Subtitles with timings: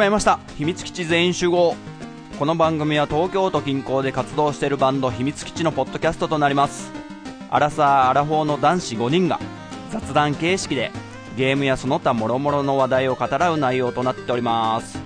[0.00, 0.40] 始まりました。
[0.56, 1.76] 秘密基地全員集合。
[2.38, 6.90] この番組は東京都近郊で活動しているバンド秘密基地のポッドキャストとなります。
[7.50, 9.38] アラサー・アラフォーの男子5人が
[9.90, 10.90] 雑談形式で
[11.36, 14.96] ゲームやその他諸々の話題を語らう内容となっております。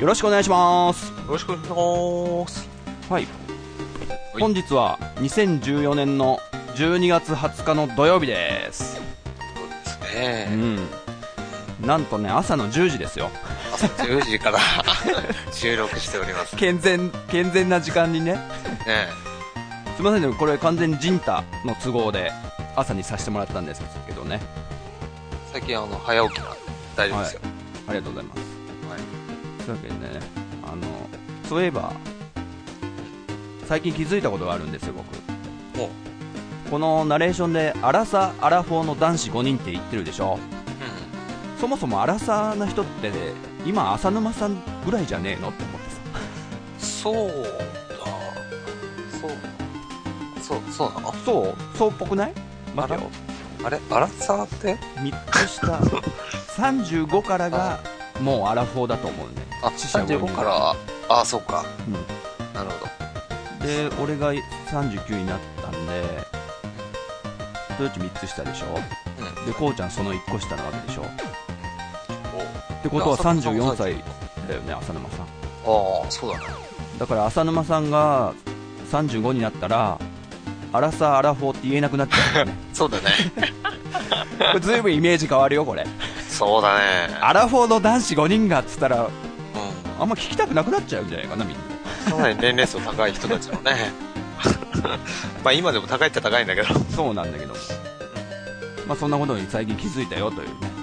[0.00, 1.10] よろしくお願いします。
[1.10, 2.68] よろしくお願いします。
[3.10, 3.22] はい。
[3.24, 4.40] はい。
[4.40, 6.38] 本日は2014年の
[6.76, 8.94] 12月20日の土曜日です。
[8.94, 10.76] そうですうね。
[10.76, 11.03] ん
[11.84, 13.30] なんとね朝の10時ですよ。
[13.72, 14.58] 朝10時から
[15.52, 16.54] 収録しております。
[16.54, 18.38] ね健全健全な時間にね。
[19.96, 22.32] すいませんねこれ完全にジンタの都合で
[22.76, 24.40] 朝にさせてもらったんですけどね。
[25.52, 26.58] 最近あの、早起きなんで
[26.96, 27.40] 大丈夫ですよ。
[27.88, 28.38] ありがとうございます。
[28.90, 29.64] はい。
[29.64, 30.26] というわけでね
[30.64, 30.82] あの
[31.48, 31.92] そういえば
[33.68, 35.06] 最近気づいたことがあるんですよ僕。
[36.70, 40.38] このナレーションでアラサアラフォーの男子5人って言ってるでしょ？
[40.52, 40.53] う
[41.60, 43.10] そもそもアラサーな人って
[43.64, 46.00] 今浅沼さんぐらいじゃねえのって思ってさ。
[47.10, 47.12] ん。
[47.12, 47.32] そうだ。
[49.20, 49.30] そう。
[50.42, 51.12] そう、そうなの？
[51.24, 52.34] そうそうっぽくない？
[52.74, 53.10] 待てよ。
[53.64, 55.78] あれアラサーって？3つ下
[56.62, 57.80] 35からが
[58.20, 59.34] もうアラフォーだと思うね。
[59.62, 60.26] あ、死者五人。
[60.26, 60.76] 35から、
[61.08, 61.64] あ、そうか。
[61.88, 61.94] うん。
[62.52, 63.66] なるほど。
[63.66, 66.02] で俺が39になったんで
[67.78, 68.66] どっち3つ下でしょ？
[69.18, 69.46] うん。
[69.46, 71.06] でこうちゃんその1個下なわけでしょ？
[72.88, 74.04] っおてことは浅沼さんも34歳
[74.48, 75.26] だよね浅沼さんあ
[76.06, 76.44] あ、そうだね。
[76.98, 78.34] だから浅沼さんが
[78.90, 79.98] 35になったら
[80.72, 83.04] アラサーアラフォーって言えなくなっちゃうよね そうだね。
[84.52, 85.86] これずいぶんイメージ変わるよこれ
[86.28, 87.16] そうだね。
[87.20, 89.10] アラフォーの男子5人がっつったらうん。
[90.00, 91.56] あんま聞きたくなくなっちゃうんじゃないかなみん
[92.06, 93.92] なかなり年齢層高い人たちのね。
[95.44, 96.68] まあ今でも高いっちゃ高いんだけど。
[96.94, 97.54] そうなんだけど
[98.86, 100.73] まあそんなことに最近気づいたよというね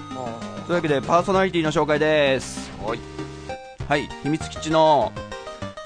[0.66, 2.98] というわけでパーソナリティの紹介ですはい。
[3.88, 5.12] はい秘密基地の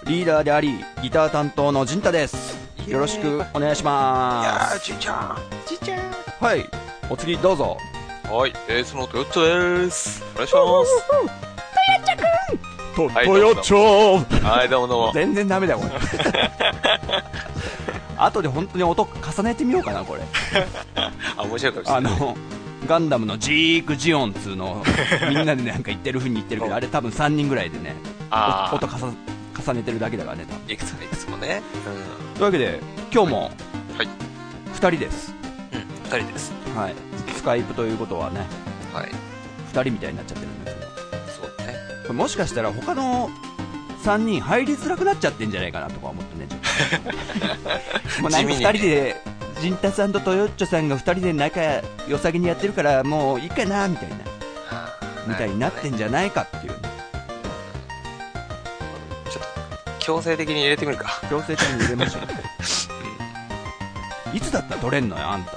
[0.04, 2.56] リーダーでありギター担当の陣太です
[2.86, 5.36] よろしくお願いしいまやー、ちいちゃん。
[5.66, 5.98] ちいちゃん。
[6.12, 6.64] すはい
[7.10, 7.76] お次どうぞ
[8.30, 10.22] はい、エースのトヨッチョです。
[10.34, 11.04] お願いします。
[12.96, 15.12] とはいトヨッチョはい、どうもどうも。
[15.12, 15.90] 全然ダメだよこれ
[18.18, 20.22] 後で本当に音重ねてみようかなこれ
[21.36, 22.14] あ、面白いかもしれない。
[22.14, 22.36] あの
[22.86, 24.84] ガンダムのジークジオンっつうのを
[25.28, 27.94] みんなでなんか言ってる風に言ってるけどあれ多分3人ぐらいでね
[28.30, 29.12] あお音重
[29.58, 31.62] 重ねてるだけだからね多分ーいくつもいくつもね。
[32.34, 32.80] というわけで
[33.12, 33.40] 今日も
[33.96, 34.08] はい
[34.74, 35.34] 2人です
[35.72, 35.78] うん。
[35.78, 36.52] うん、二人です。
[36.74, 36.94] はい
[37.34, 38.46] スカイプということはね
[38.92, 39.10] はい。
[39.72, 40.80] 2人みたいになっちゃってるんですけ
[41.42, 41.78] どそうだね。
[42.02, 43.30] これもしかしたら他の
[44.04, 47.00] 3人入りづらくなっちゃってんじゃないかなとか思ってねちょっ
[48.16, 51.60] と もうなんか地味に2人で陣太さんとトヨッチョさんが2人で仲
[52.08, 54.16] 良さげにやってるからもういいかなみたいな。
[55.26, 56.72] みたいになってんじゃないかっていう。
[56.72, 56.78] ね
[59.28, 59.42] ちょっ
[59.98, 61.20] と、強制的に入れてみるか。
[61.28, 62.22] 強制的に入れましょう。
[64.36, 64.74] いつだった？
[64.76, 65.52] ら取れんのよあんた。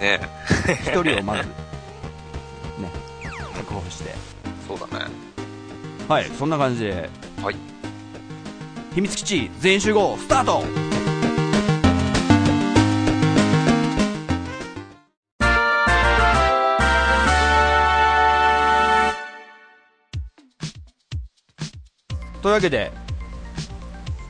[0.00, 0.20] ね。
[0.86, 1.44] 1人をまず。
[2.80, 2.90] ね。
[3.54, 4.14] 確保して。
[4.66, 5.04] そうだね。
[6.08, 7.10] はいそんな感じで。
[7.42, 7.56] はい。
[8.94, 10.64] 秘密基地全員集合スタート
[22.44, 22.92] というわけで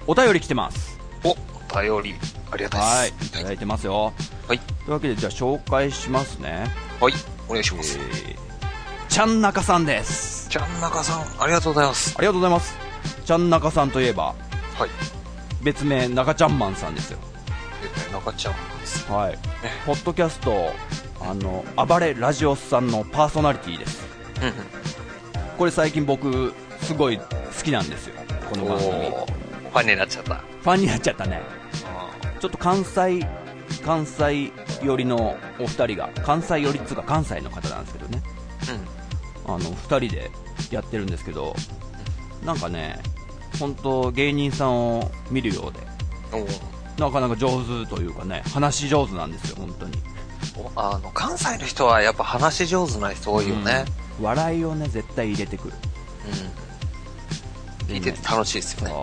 [0.07, 1.35] お便り来てますお、
[1.67, 2.15] 頼り、
[2.53, 3.27] ありがたはいいです。
[3.27, 4.13] いただいてますよ
[4.47, 4.59] はい。
[4.61, 6.71] というわけでじゃあ紹介しますね
[7.01, 7.13] はい。
[7.49, 7.99] お願いしえます。
[7.99, 8.37] ー、
[9.09, 12.15] ちゃんなかさんですちゃん中さん、ありがとうございます。
[12.17, 12.77] ありがとうございます
[13.25, 14.91] ちゃんなかさんといえばはい。
[15.65, 17.19] 別名中ちゃんマンさんですよ
[18.09, 19.11] え中ちゃんです。
[19.11, 19.39] はい、
[19.87, 20.71] ポッドキャスト
[21.21, 24.07] あの暴れラジオスさんのパーソナリティです
[24.41, 24.55] うんうん。
[25.59, 27.25] これ最近僕すごい好
[27.65, 28.15] きなんですよ
[28.51, 28.91] この番組。
[28.91, 30.35] ファンになっちゃった。
[30.35, 31.41] ファンになっちゃったね。
[32.39, 33.27] ちょっと関西
[33.85, 34.53] 関西
[34.83, 38.23] 寄りのお二人が関西寄りっつうか関西の方なんですけどね。
[39.47, 39.55] うん。
[39.55, 40.31] あの二人で
[40.71, 41.57] やってるんですけど
[42.45, 42.99] なんかね
[43.59, 45.81] 本当芸人さんを見るようで
[46.99, 49.93] なかなか上手というかね話し上手なんですよ本当に。
[50.57, 53.87] おあの、関西の人はやっぱ話し上手な人多いよね。
[54.21, 54.25] うん。
[54.27, 55.75] 笑いをね絶対入れてくる。
[56.59, 56.64] うん。
[58.01, 58.95] てて楽しいですよね。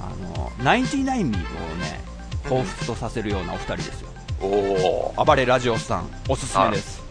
[0.00, 2.00] あのナインティナインミーをね
[2.44, 4.08] 彷彿とさせるようなお二人ですよ、
[4.40, 7.02] おー、暴れラジオさんおすすめです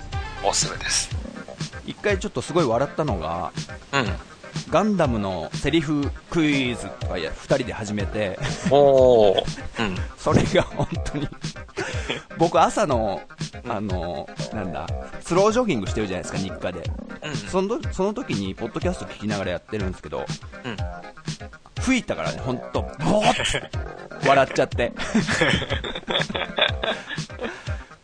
[0.44, 1.10] おすすめです。
[1.86, 3.52] 一回ちょっとすごい笑ったのが
[3.92, 4.06] うん。
[4.70, 8.38] ガンダムのセリフクイズとかや2人で始めて
[8.70, 9.44] おー。
[9.80, 9.98] うん。
[10.18, 11.28] それが本当に
[12.38, 13.22] 僕朝の
[13.68, 14.88] あの、なんだ、
[15.22, 16.84] スロージョギングしてるじゃないですか、日課で。
[17.22, 17.36] うん。
[17.36, 20.26] その時、その時に、ポッドキャスト聞きながらやってるんですけど、
[20.66, 20.78] うん。
[21.84, 23.70] 吹いたからね、ほんと、ボーって、
[24.28, 24.92] 笑っちゃって。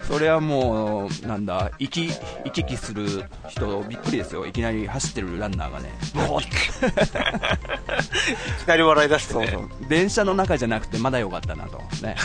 [0.10, 2.08] それはもう、なんだ、行き、
[2.44, 4.48] 行き来する人、びっくりですよ。
[4.48, 6.88] いきなり走ってるランナーがね、ボーって。
[6.88, 9.48] いきなり笑い出してね。
[9.52, 9.70] そうそう。
[9.88, 11.78] 電車の中じゃなくてまだ良かったなと。
[12.02, 12.16] ね。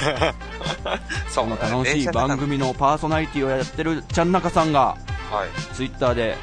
[1.28, 2.38] そこの楽しい番。
[2.38, 4.96] 組のパーソナリティをやってるちゃんなかさんが、
[5.30, 5.74] はい。
[5.74, 6.38] ツイッターで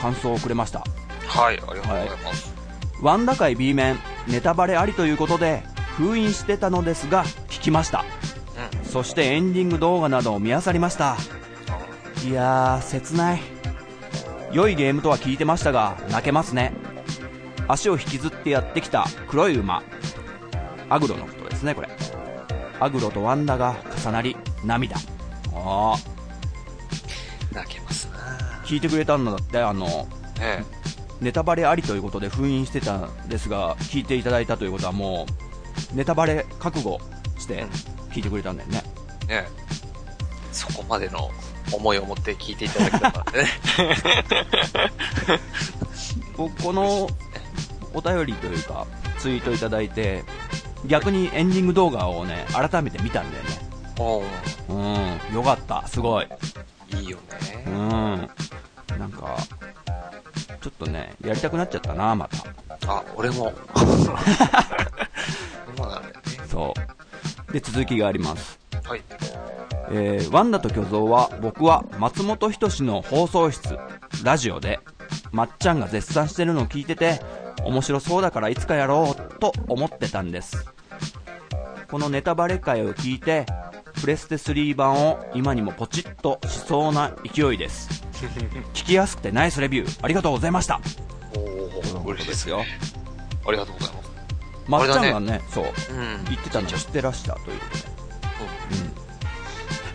[0.00, 0.80] 感想をくれました。
[1.28, 2.52] はい、ありがとうございます。
[3.00, 5.62] ワンダ界 B 面、ネタバレありということで、
[5.96, 8.04] 封印してたのですが、聞きました。
[8.86, 8.92] うん。
[8.92, 11.16] そしてエンディング動画などを見漁りました。
[12.26, 13.40] いやー、切ない。
[14.52, 16.72] 良いゲームとは聞いてましたが、泣けますね。
[17.68, 19.82] 足を引きずってやってきた黒い馬。
[20.88, 21.88] アグロのことですね、これ。
[22.78, 24.96] アグロとワンダが重なり、涙。
[25.52, 28.18] あー、泣けますな
[28.64, 29.86] 聞いてくれたんだって、あの、
[30.38, 30.64] ね
[31.20, 35.26] ネタバレありということで封印してたんですが、聞いていただいたということはも
[35.92, 37.00] う、ネタバレ覚悟
[37.38, 37.66] して
[38.16, 38.82] 聞いてくれたんだよね。
[39.28, 39.34] え。
[39.42, 39.48] ねえ。
[40.52, 41.30] そこまでの
[41.70, 43.46] 思いを持って聞いていただけたらね。
[46.38, 47.10] 僕この
[47.92, 48.86] お便りというか
[49.18, 50.24] ツイートいただいて
[50.86, 53.50] 逆にエンディング動画をね改めて見たんだよね
[53.98, 54.22] お
[54.68, 56.26] うんよかったすごい
[56.90, 57.34] いいよう
[57.70, 57.70] ね。
[57.70, 58.30] ん
[58.98, 59.36] なんか
[60.60, 62.28] ちょっとねやりたくなっちゃったなま
[62.80, 63.52] たあ、俺も。
[63.74, 63.86] そう
[65.88, 66.12] なんだよね。
[66.50, 66.80] そう
[67.56, 69.02] で続きがありますはい。
[69.90, 73.78] えーワンダと巨像は僕は松本人志の放送室
[74.22, 74.78] ラジオで
[75.32, 77.20] まっちゃんが絶賛してるのを聞いてて
[77.64, 80.66] 面白そうだからいつかやろうと思ってたんです
[81.88, 83.46] このネタバレ会を聞いて
[84.00, 88.04] プレステ3版を今にもポチッとしそうな勢いです
[88.74, 90.80] 聞きやすくてナイスレビューありがとうございました
[91.34, 91.40] お
[91.98, 92.58] お嬉しいですよ。
[92.58, 92.64] よ
[93.46, 94.05] ありがとうございます。
[94.68, 96.24] まっちゃんがねそううん。
[96.24, 97.96] 言ってたのを知ってらしたということで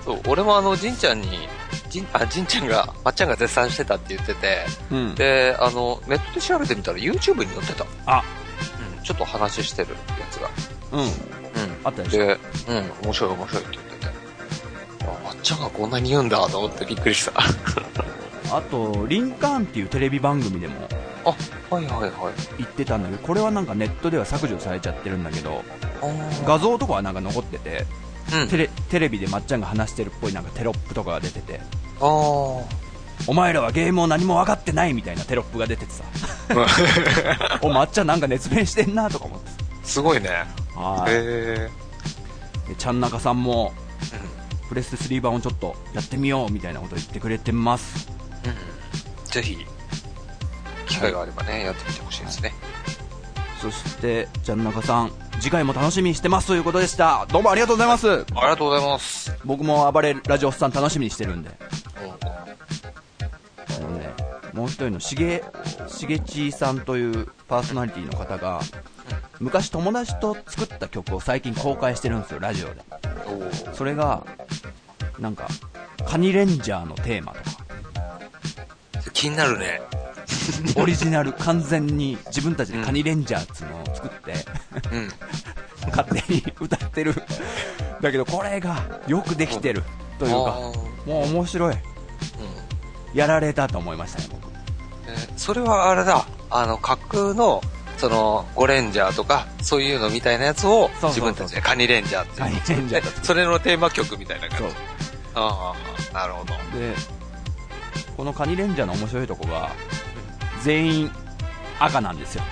[0.04, 1.48] そう、俺もあの、じんちゃんに、
[1.90, 7.86] じん、あ、じんちゃんが、まっちゃんが絶賛してたって言ってて、うん、うん、で、あの、ネットで調べてみたら YouTube に載ってた。
[8.06, 8.24] あ
[8.98, 10.50] うん、ちょっと話してるやつが。
[10.94, 11.10] うんうん。
[11.84, 12.40] あったでしょで、
[12.70, 14.08] うん、面白い面白いって言ってて。
[15.06, 17.34] あ、まっちゃんがこんなに言うんだと思ってびっくりした。
[18.54, 20.88] あとリンカーンっていうテレビ番組でも
[21.26, 21.30] あ、
[21.76, 22.12] はいはいはい。
[22.58, 25.64] 言ってたんだけどこれはなんかネットでは削除されちゃってるんだけど
[26.46, 27.86] 画像とかはなんか残ってて
[28.34, 28.48] うん。
[28.50, 31.60] テレテレビでまっちゃんが話してるっぽいなんかテロップとかが出てて
[32.00, 32.64] あー
[33.28, 36.04] お前らはゲームを何も分かってないみたいなテロップが出ててさ
[37.62, 39.52] おまっちゃんなんか熱弁してんなとか思って
[39.84, 40.30] すごいね。
[40.76, 41.70] はいへ
[42.68, 43.74] でちゃんなかさんも
[44.14, 44.20] え。
[44.70, 48.08] プレステ3版をちょっとやってみようみたいなこと言ってくれてます
[48.46, 48.52] うん。
[48.52, 48.58] うん。
[49.26, 49.66] ぜひ、
[50.92, 52.54] 機会があればね、やってみてほしいですね。
[53.62, 59.32] そしてちゃんなかさん次回も楽しみにしてますということでしたどうもありがとうございますありがとうございます。
[59.46, 61.50] 僕も暴れラジオスさん楽しみにしてるんで
[63.80, 64.10] うんあのね、
[64.54, 65.44] もう一人のしげ、
[65.88, 68.62] しげちさんというパーソナリティの方が、
[69.40, 72.82] 昔友達と作った曲を最近公開してるんですよ、ラジオで。
[73.74, 74.26] それが、
[75.20, 75.48] なんか、
[76.06, 79.82] カニレンジャーのテーマとか、気になるね。
[80.76, 84.34] オリジナル完全に自分たちでカニレンジャーっつうのを作って、
[84.92, 85.10] うん。
[85.90, 87.16] 勝手に歌ってる。
[88.02, 89.84] だけどこれがよくできてる
[90.20, 90.74] というか、あも
[91.08, 91.74] う面白い。
[91.74, 91.82] ーうん
[93.14, 94.50] やられたと思いましたね、僕。
[95.08, 97.62] えーそれはあれだ、あの、架空の、
[97.98, 104.76] その、ゴレンジャーとか、そういうのみたいなやつを、自分たちでカニレンジャーっていうのを作カニレンジャーって、 それのテーマ曲みたいな感じ。
[105.36, 106.54] ああ、なるほど。
[106.80, 106.96] で
[108.16, 109.72] このカニレンジャーの面白いとこが
[110.64, 111.12] 全員
[111.80, 112.44] 赤なんですよ、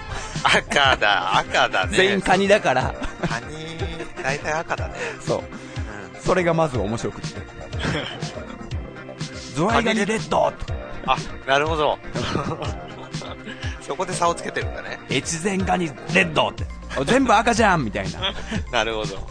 [0.44, 1.98] 赤だ、赤だね。
[1.98, 2.96] 全員カニだから
[3.28, 3.46] カニ、
[4.24, 4.96] 大体赤だね。
[5.20, 5.40] そう
[6.16, 6.22] うん。
[6.22, 7.28] それがまず面白くって
[9.54, 10.48] ズワイガニレッド
[11.06, 11.98] あ、なるほど。
[13.82, 15.00] そこで差をつけてるんだね。
[15.10, 16.66] 越前ガニレッドって
[17.06, 18.34] 全部赤じゃんみたいな
[18.72, 19.28] なるほど。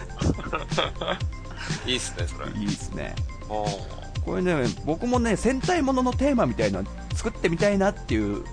[1.86, 2.50] いいっすね、それ。
[2.60, 3.14] いいですね
[3.48, 8.44] これね僕もね戦隊もののテーマみたいなの作ってみたいなっていう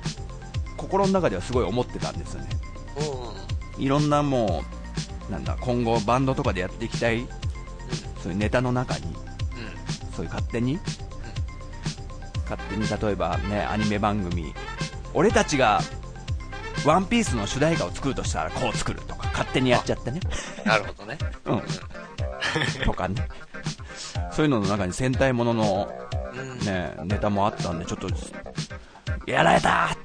[0.85, 2.49] 心の中ではすごい思ってたんですよね。
[3.77, 3.83] うん。
[3.83, 4.63] いろんなも
[5.29, 7.27] うなんだ今後バンドとかでやっていきたい。
[8.21, 9.05] そういうネタの中に。
[9.05, 9.13] うん。
[10.13, 10.79] そういう勝手に、
[12.43, 14.53] 勝手に例えばねアニメ番組。
[15.13, 15.81] 俺たちが
[16.85, 20.19] ワンピースの主題歌を作るとしたらこう作るとか勝手にやっちゃってね。
[20.65, 21.17] なるほどね。
[21.45, 21.61] うん。
[22.85, 23.27] とかね。
[24.31, 25.91] そういうのの中に戦隊ものの
[26.33, 26.59] うん。
[26.59, 28.09] ね、ネタもあったんで、ちょっと、
[29.25, 29.96] やられた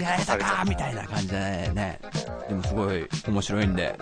[0.00, 1.36] やられたかみたいな感じで
[1.74, 2.00] ね、
[2.48, 3.98] でもすごい面白いんで、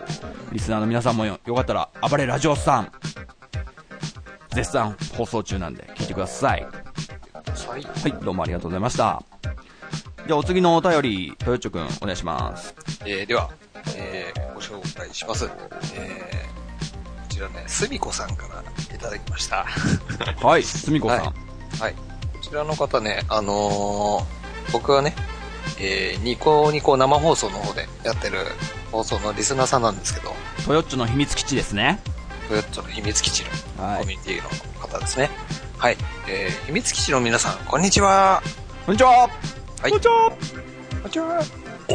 [0.52, 2.92] リスナーの皆さんもよよかったら、暴れラジオさん、
[4.50, 6.62] 絶賛放送中なんで聞いてください。
[6.62, 7.83] はい。
[7.83, 9.23] はい、どうもありがとうございました。
[10.26, 12.75] じゃあお次のお便り、トヨッチョくんお願いします。
[13.07, 13.50] えー、では、
[13.97, 15.50] えー、ご紹介します。
[15.95, 18.62] えー、こちらね、すみこさんから
[18.95, 19.64] いただきました。
[20.47, 21.18] はい、すみこさん。
[21.25, 21.33] は
[21.80, 22.07] はい。
[22.48, 25.14] こちらの方ね、あのー、僕はね、
[25.78, 28.38] えー、ニコニコ生放送の方でやってる
[28.90, 30.32] 放送のリスナーさんなんですけど、
[30.64, 32.00] トヨッチョの秘密基地ですね。
[32.48, 33.44] トヨッチョの秘密基地
[33.76, 34.48] のはいコミュニティの
[34.80, 35.28] 方ですね。
[35.76, 35.98] はい。
[36.26, 38.42] えー、秘密基地の皆さん、こんにちは。
[38.86, 39.28] こんにちははい。
[39.82, 40.36] こんにちはこ
[41.00, 41.44] んにちは。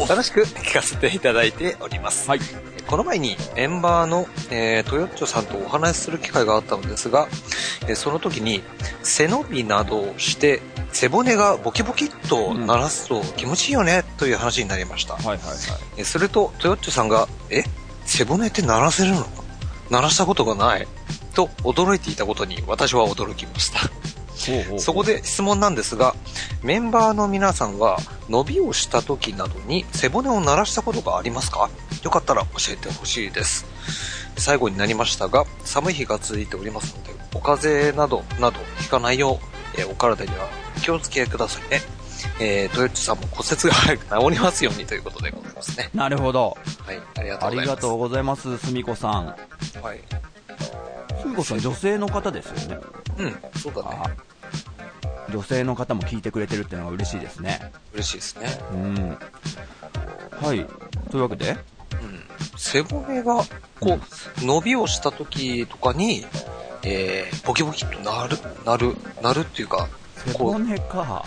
[0.08, 2.30] 楽しく聞かせていただいております。
[2.30, 2.40] はい。
[2.86, 7.63] この前にメンバーの、えー、トヨッチョさんとお話しする機会があったのですが、えー
[7.96, 8.62] その時に
[9.04, 10.62] 背伸びなどをして
[10.92, 15.16] 背骨がボキボキっと鳴らすと気持ちいいよねという話になりました。
[15.16, 15.48] はいはいはい。
[15.98, 17.64] えーそれとトヨッチョさんが、え？
[18.06, 19.26] 背骨って鳴らせるの？
[19.90, 20.88] 鳴らしたことがない？
[21.34, 23.80] と驚いていたことに私は驚きました。
[23.80, 26.16] ほうほうそこで質問なんですが、
[26.64, 27.98] メンバーの皆さんは
[28.30, 31.70] 伸びをした時などに背骨を鳴らしたことがありますか？
[32.04, 33.66] よかったら教えてほしいです。
[34.36, 40.48] 最後になりましたが、寒い日が続いておりますので、お風邪など、などひかないよう、えーお体には
[40.82, 41.82] 気をつけくださいね。
[42.40, 45.90] えー、トヨッチさんも骨折が早く治りますようにということでございますね。
[45.94, 46.58] なるほど。
[46.86, 47.62] はい、ありがとあうございます。
[47.62, 49.26] りがとうございます、すみこさん。
[49.26, 49.36] は
[49.94, 50.00] い。
[51.22, 52.80] すみこさん、女性の方ですよね。
[53.18, 53.98] うん、そうだね。
[54.04, 54.34] あ
[55.32, 57.72] 女性の方も聞いてくれてるっていうのが嬉しいですね。
[57.94, 58.50] 嬉しいですね。
[58.72, 59.18] うん。
[60.46, 60.66] はい。
[61.10, 62.24] というわけで、うん。
[62.58, 63.44] 背骨が、
[63.80, 64.00] こ
[64.42, 66.26] う、伸びをした時とかに、
[66.86, 69.88] えー、ボキボキっとなる、なる、なるっていうか、
[70.26, 71.24] 背骨か。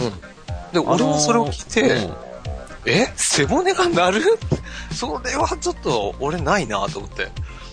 [0.00, 0.72] うん。
[0.72, 2.14] で、俺もそれを聞いて、うん
[2.86, 3.06] え？
[3.16, 4.22] 背骨が鳴る？
[4.94, 7.28] それはちょっと、俺ないなと思って。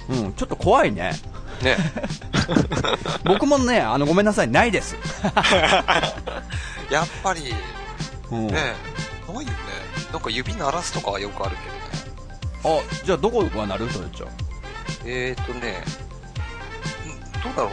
[0.10, 1.13] うん、ちょっと怖いね。
[1.62, 1.77] ね。
[3.24, 4.96] 僕もね、あの、ごめんなさい、ないです。
[6.92, 7.54] やっぱり、
[8.32, 8.48] うん。
[8.48, 9.56] ね、ないよね。
[10.12, 11.56] なんか指鳴らすとかはよくある
[12.63, 12.82] けどね。
[12.82, 13.88] あ、じゃあどこが鳴る？
[13.88, 14.30] と言っちゃう
[15.06, 16.04] えーとね、ん
[17.46, 17.72] どうだろう。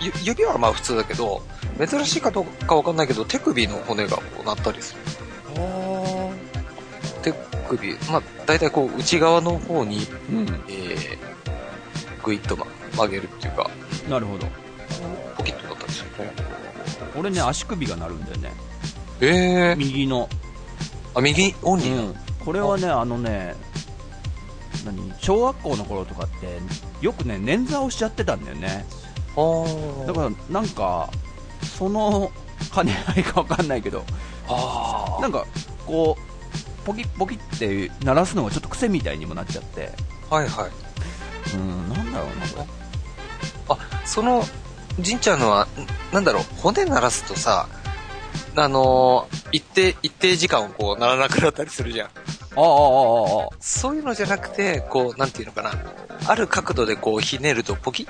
[0.00, 1.42] ゆ指はまあ普通だけど、
[1.84, 5.00] 珍しいかどうかわかんないけど、手首の骨がこうなったりする。
[7.22, 7.32] 手
[7.68, 10.46] 首、まあ大体こう内側の方に、うん。
[10.68, 13.68] えー、ぐいっと、ま、曲げるっていうか、
[14.08, 14.46] なるほど。
[15.36, 16.32] ポキッとなったりするね。
[17.16, 18.52] 俺ね、足首が鳴るんだよね。
[19.20, 20.28] えー、右の。
[21.14, 21.54] あ、右？
[21.62, 22.14] オンリーなうん。
[22.44, 23.56] これはね、あのね、
[24.84, 26.58] 何小学校の頃とかって、
[27.00, 28.86] よくね、捻挫をしちゃってたんだよね。
[30.06, 31.10] だから、なんか、
[31.78, 32.30] その
[32.74, 34.04] 兼ね合いかわかんないけど、
[34.48, 35.46] あなんか、
[35.86, 40.70] こう、ポキッポキって鳴らすのがちょっと癖みたいにもなっちゃって、ーはいはい。
[41.54, 42.64] うん、なんだろうな、
[43.66, 44.42] こあ、その、
[44.98, 45.68] じんちゃんのは、ん
[46.14, 47.68] なんだろう、骨鳴らすとさ、
[48.56, 52.10] あのー一定、一定時間こう、鳴らなくなったりするじゃん。
[52.58, 52.64] れ。
[52.64, 53.56] ああ、ああ、ああ。
[53.60, 55.72] そういうのじゃなくて、こう、なんていうのかな。
[56.26, 58.08] ある角度でこう、ひねるとポキッ？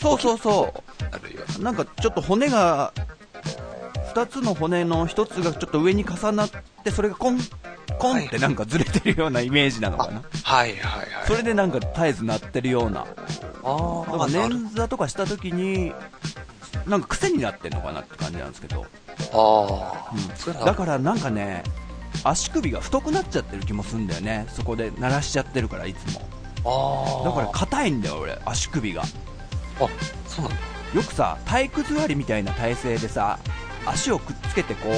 [0.00, 0.82] そうそうそ
[1.12, 1.42] あるよ。
[1.60, 1.62] う。
[1.62, 2.92] なんかちょっと骨が、
[4.08, 6.50] 二つの骨の一つがちょっと上に重なっ
[6.84, 7.38] て、それがコン、
[7.98, 10.22] コンってなんかずれてるようなイメージなのかな。
[10.42, 11.26] はいはいはい。
[11.26, 13.02] それでなんか絶えず鳴ってるような。
[13.02, 13.16] あだか
[14.18, 15.92] らあ、なる捻挫とかした時に、
[16.86, 18.84] なんか癖になってんのかなって感じなんですけど。
[19.32, 21.62] ああ、うんだからなんかね、
[22.24, 24.46] 足首が太くなっちゃってる気もするんだよね。
[24.48, 26.22] そこで鳴らしちゃってるから、いつも。
[26.64, 27.24] ああ。
[27.24, 29.02] だから硬いんだよ、俺、足首が。
[29.02, 29.06] あ、
[30.26, 30.56] そうなんだ。
[30.94, 33.38] よくさ、体育座りみたいな体勢でさ、
[33.86, 34.92] 足をくっつけてこう、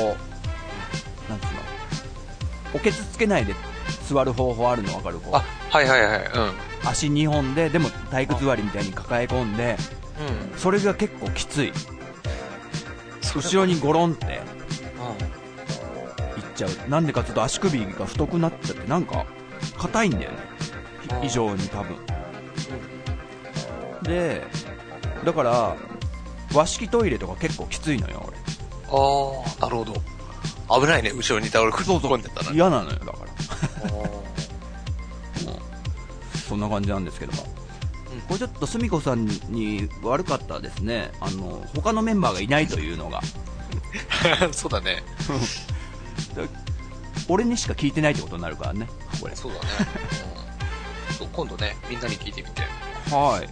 [1.31, 1.51] なんつうの、
[2.75, 3.55] おけつつけないで
[4.09, 5.21] 座る方法あるの分かる？
[5.21, 6.21] こうあ、はいはいはい。
[6.35, 6.53] うん。
[6.85, 9.77] 足2本で、でも体育座りみたいに抱え込んで、
[10.53, 10.59] うん。
[10.59, 11.73] それが結構きつい。
[13.23, 14.29] そ後ろにゴロンってい
[16.63, 16.77] っうん。
[16.77, 16.89] ちゃう。
[16.89, 19.27] なんでかっていうと足首が太くなっちゃって、なんか、
[19.79, 20.39] 硬いんだよね。
[21.23, 21.97] 異常に多分。
[24.03, 24.43] で、
[25.25, 25.77] だから、
[26.55, 28.37] 和式トイレとか結構きついのよ、俺。
[28.89, 30.81] ああ、なるほど。
[30.81, 32.53] 危ないね、後ろに倒れ込んでたら。
[32.53, 33.25] 嫌なのよ、だから。
[36.49, 37.43] そんな感じなんですけども。
[37.43, 37.55] うん
[38.29, 41.11] これちょっとすみこさんに悪かったですね。
[41.21, 43.21] あの、他のメンバーがいないというのが。
[44.53, 45.03] そうだね。
[47.29, 48.89] 俺にしか聞いてないってことになるからね、
[49.21, 49.37] これ。
[49.37, 49.67] そうだね。
[50.39, 50.45] うん
[51.15, 52.63] そう今度ね、みんなに聞いてみて。
[53.15, 53.49] はい。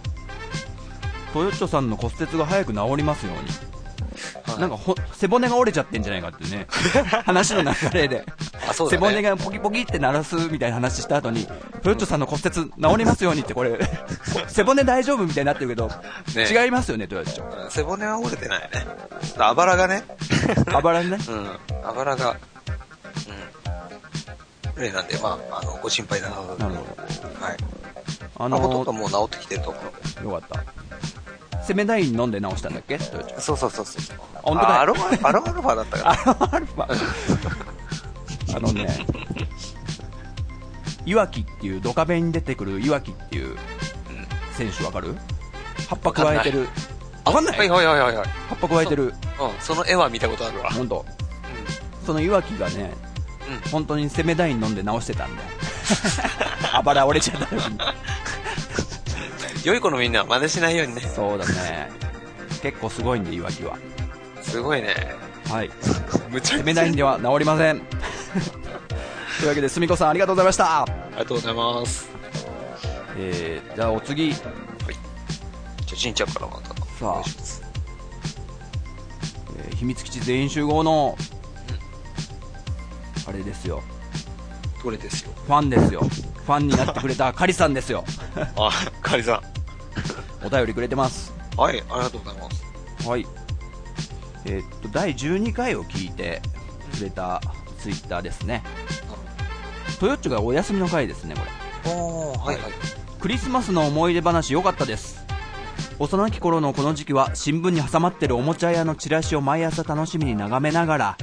[1.31, 3.41] トヨッチョさんの骨折が早く治りますように。
[3.41, 6.67] はいなんかほ背骨が折れちゃってんじゃないかってね
[7.25, 8.23] 話の流れで、
[8.69, 9.01] あ、そうだね。
[9.01, 11.47] 背骨がポキポキって鳴らすみたいな話した後に
[11.81, 13.79] トヨッチョさんの骨折治りますようにってこれ
[14.47, 15.89] 背骨大丈夫みたいになってるけど、
[16.35, 18.69] ね違いますよねトヨッチョうん背骨は折れてないね。
[19.39, 20.03] あばらがね。
[20.71, 21.49] あばらねうん。
[21.83, 22.37] あばらが、
[24.75, 24.83] うん。
[24.83, 27.01] 例なんで、まあ、あの、ご心配なさなるほど
[27.45, 27.57] はい。
[28.37, 29.79] あまあ、ほとんのどもう治ってきてると思
[30.21, 30.25] う。
[30.25, 30.63] よかっ
[31.53, 32.97] たセメダイン飲んで治したんだっけ？
[32.99, 34.17] そうそうそうそう。
[34.41, 39.05] 本当だあアロマ、アロマアルファだったかアロアルファあのね
[41.05, 43.55] いわきっていうドカベンに出てくるいわきっていう
[44.53, 45.15] 選手わかる？
[45.87, 46.63] 葉っぱ加えてる
[47.25, 47.31] ら。
[47.31, 47.69] わかんないはい？
[47.69, 48.27] はいはいはいはい。
[48.49, 49.13] 葉っぱ加えてるうん、
[49.61, 50.69] その絵は見たことあるわ。
[50.71, 51.05] 本当
[52.05, 52.93] そのいわきがね
[53.49, 53.71] うん。
[53.71, 55.49] 本当にセメダイン飲んで治してたんだよ
[56.73, 57.77] あばら折れちゃった時に
[59.63, 61.01] 良い子のみんなは真似しないようにね。
[61.01, 61.89] そうだね
[62.61, 63.77] 結構すごいんでいわきは
[64.41, 64.95] すごいね。
[65.49, 65.69] はい
[66.29, 67.81] むちゃセメダインでは治りません
[69.39, 70.83] というわけで、すみこさんありがとうございました。
[70.83, 72.09] ありがとうございます。
[73.17, 74.45] えー、じゃあお次、じゃ
[75.91, 76.69] あ、しんちゃんからまた。
[76.69, 77.21] さあ
[79.57, 81.17] えー秘密基地全員集合の、
[83.27, 83.81] あれですよ、
[84.83, 85.31] どれですよ。
[85.45, 86.01] ファンですよ。
[86.01, 88.03] ファンになってくれたカリさんですよ。
[88.57, 89.41] あ、かりさ
[90.43, 91.33] お便りくれてます。
[91.55, 91.59] ん。
[91.59, 93.09] はい、ありがとうございます。
[93.09, 93.27] はい。
[94.45, 96.41] えーっと、第12回を聞いて
[96.97, 97.41] くれた
[97.79, 98.61] ツイッターですね。
[99.99, 101.41] トヨッチョがお休みの回ですね、こ
[101.85, 101.93] れ。
[101.93, 102.71] おー、はいはい。
[103.23, 105.23] クリスマスの思い出話良かったです
[105.97, 111.17] 幼き頃のこの時期は新聞に挟まってるおもちゃ屋のチラシを毎朝楽しみに眺めながら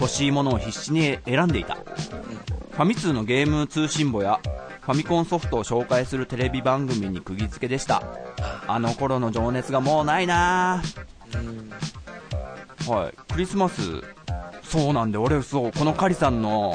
[0.00, 1.74] 欲しいものを必死に選んでいた。
[1.74, 4.40] ファミ通のゲーム通信簿や
[4.82, 8.02] ファミコンソフトを紹介するテレビ番組に釘付けでした。
[8.66, 10.82] あの頃の情熱がもうないな。
[12.86, 13.32] はい。
[13.32, 14.02] クリスマス。
[14.62, 16.74] そうなんで俺そうこのカリさんの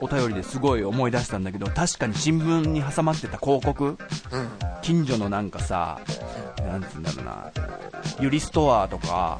[0.00, 3.84] お便りですごい思い出したんだけど確かに新聞に挟まってた広告？
[3.86, 3.98] うん。
[4.82, 6.00] 近所のなんかさ、
[6.66, 7.52] なんつうんだろうな、
[8.18, 9.38] ユリストアとか、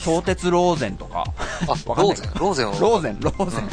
[0.00, 1.24] 相鉄ローゼンとか、
[1.66, 2.72] あ、わかんないローゼン、ローゼンを。
[2.72, 3.68] ローゼン、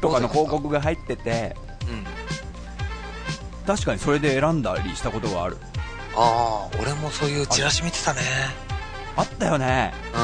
[0.00, 1.56] とかの広告が入ってて、
[1.88, 2.06] うん。
[3.66, 5.56] 確かにそれで選んだりしたことがある。
[6.16, 8.20] ああ、俺もそういうチラシ見てたね。
[9.16, 9.92] あったよね。
[10.14, 10.20] うん。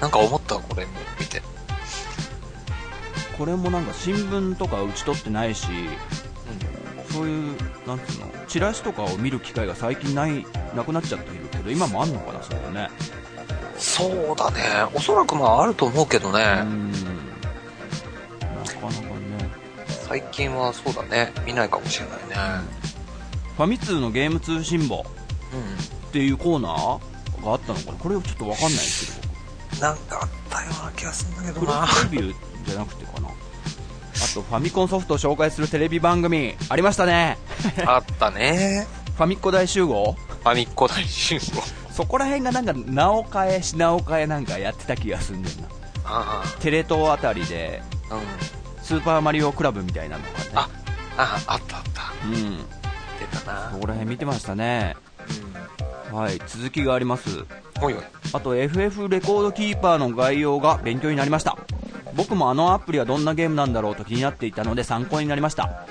[0.00, 1.42] なんか思ったわこれも見て。
[3.36, 5.66] これもなんか新聞とか打ち取ってないし、
[7.10, 7.56] そういう、
[7.86, 12.90] なんつうの、チラシとかを見る機会が最近ない、なくなっちゃっているけど、今もあんのかな、それね。
[13.78, 14.60] そうだね。
[14.94, 16.38] おそらくまああると思うけどうね。
[16.38, 16.70] なかなか
[18.90, 18.98] ね。
[19.86, 21.32] 最近はそうだね。
[21.46, 22.34] 見ないかもしれないね。
[23.56, 25.06] ファミ通のゲーム通信簿。
[25.52, 25.56] う
[26.08, 26.98] っていうコーナー
[27.44, 27.98] があったのかな？
[27.98, 29.26] これちょっとわかんないですけ
[29.76, 29.80] ん。
[29.80, 31.86] なんかあったような気がするんだけどな。
[32.10, 32.34] れレビュー
[32.66, 33.30] じゃなくてかなあ
[34.34, 37.38] とファミコンソフトを紹介するテレビ番組ありましたね
[37.86, 38.86] あったね。
[39.16, 40.12] ファミッコ大集合？
[40.12, 41.42] ファミッコ大集合。
[41.98, 45.66] そこら辺がなんか名を変え品を変えなんかやってた気がするんだよな
[46.04, 48.22] あテレ東あたりであ、うん。
[48.84, 50.68] スーパーマリオクラブみたいなのがねあ、
[51.16, 52.02] あ、あったあった。
[52.24, 52.58] うん
[53.18, 53.78] 出たなそ。
[53.80, 54.94] こら辺見てましたね
[56.12, 57.46] はい続きがありますうん。
[57.82, 58.00] おいおい。
[58.32, 61.58] あと FF レコードキーパーの概要が勉強になりました
[62.14, 65.86] 僕もあのアプリはどんなゲームなんだろうと気になっていたので参考になりました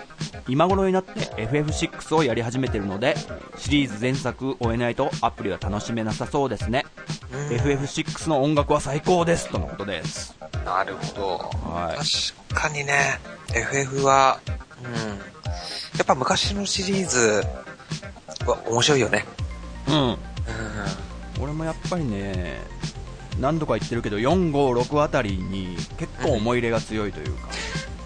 [0.47, 3.15] 今頃になって FF6 をやり始めてるので
[3.57, 6.85] シリーズ前作を終えないとアプリは楽しめなさそうですね
[7.31, 11.37] FF6 の音楽は最高ですとのことですなるほど。
[11.69, 13.19] はい確かにね、
[13.53, 14.39] FF は、
[14.83, 15.17] うん。
[15.97, 17.41] やっぱ昔のシリーズ
[18.45, 19.25] は面白いよね。
[19.87, 20.17] うんうん。
[21.39, 22.59] 俺もやっぱりね
[23.39, 27.49] 何度か言ってるけど456あたりに結構思い入れが強いというか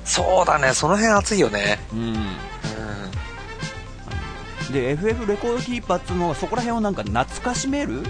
[0.04, 1.80] そうだね、その辺熱いよね。
[1.94, 2.12] うんう
[4.70, 4.74] ん。
[4.74, 8.04] で FF レコードキーパーっていうのはそこら辺をなんか懐かしめる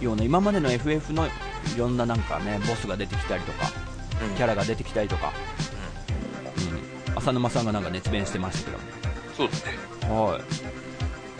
[0.00, 1.30] ような今までの FF のい
[1.76, 3.70] ろんななんかねボスが出てきたりとか
[4.22, 4.36] うん。
[4.36, 5.32] キャラが出てきたりとか、
[7.08, 8.76] うん、浅沼さんがなんか熱弁してましたけ
[9.36, 9.62] そうだね。
[10.02, 10.42] どもはい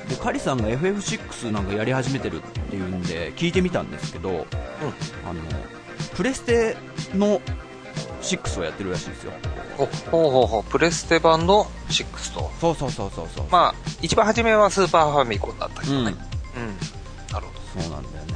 [0.09, 4.47] でカリさんが FF6 なんかやり始めてるっていうんで聞いてみたんですけど、
[5.29, 5.41] あの
[6.15, 6.77] プレステ
[7.15, 7.41] の
[8.23, 9.33] 6をやってるらしいですよ
[9.79, 12.51] お、ほうほうほう、プレステ版の6と。
[12.61, 16.17] そうそうそうそうそう、まあ、一番初めはスーパーファミコンだったけうんどね。
[16.57, 17.33] うん。
[17.33, 18.35] なるほそうなんだよね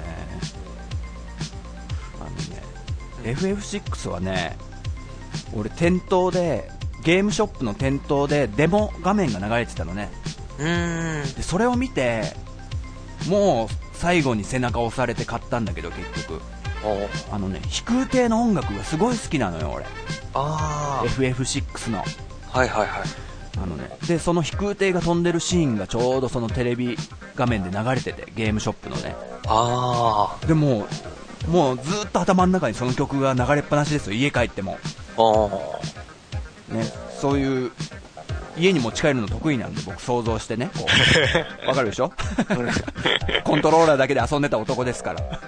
[2.21, 4.57] あのね FF6 はね
[5.55, 6.69] 俺店頭で
[7.03, 10.40] ゲームショップの店頭でデモ画面が流れてたのねど。
[10.61, 11.35] うーん。
[11.35, 12.35] でそれを見て
[13.29, 16.41] もう最後に背中押されて買ったんだけど結局。
[17.31, 19.85] あのね飛空艇の音楽がすごい好きなのよ俺。
[20.35, 21.99] あ FF6 の。
[22.53, 22.89] あ、はいはいはい。
[23.63, 26.97] あのねでその飛空艇が飛んでるシーンがちょうどそのテレビ
[27.37, 29.15] 画面で流れててゲームショップのね。
[29.47, 30.87] あでも
[31.47, 34.15] うもうずっと頭の中にその曲が流れっぱなしですよ。
[34.15, 34.79] 家帰っても。
[35.19, 35.49] あ、
[36.71, 36.85] あね
[37.21, 37.73] そういう
[38.61, 40.71] 家に持ち帰るの得意なんで僕想像してね。
[40.77, 40.87] こ
[41.65, 41.67] う。
[41.69, 42.13] わかるでしょ？
[43.45, 45.41] コントローラーだけで遊んでた男ですから。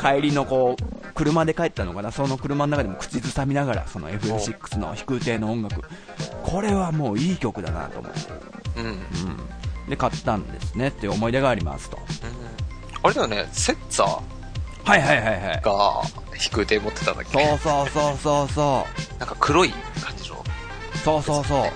[0.00, 2.10] 帰りのこう車で帰ったのかな？
[2.12, 5.82] その車の中でも口ずさみながらその FF6 の飛空艇の音楽。
[6.42, 8.20] これはもういい曲だなと思って、
[8.76, 8.86] えうん。
[8.86, 8.92] うん。
[8.92, 8.96] う
[9.86, 10.88] ん、で買ったんですね。
[10.88, 11.98] っていう思い出がありますと。
[13.02, 15.60] あれだよね、セッツァはいはいはいはい。
[15.62, 16.02] が
[16.36, 17.46] 飛空艇持ってたんだっけ？
[17.46, 19.18] そうそうそうそうそう。
[19.18, 20.44] なんか黒い感じの。
[21.02, 21.72] そうそうそう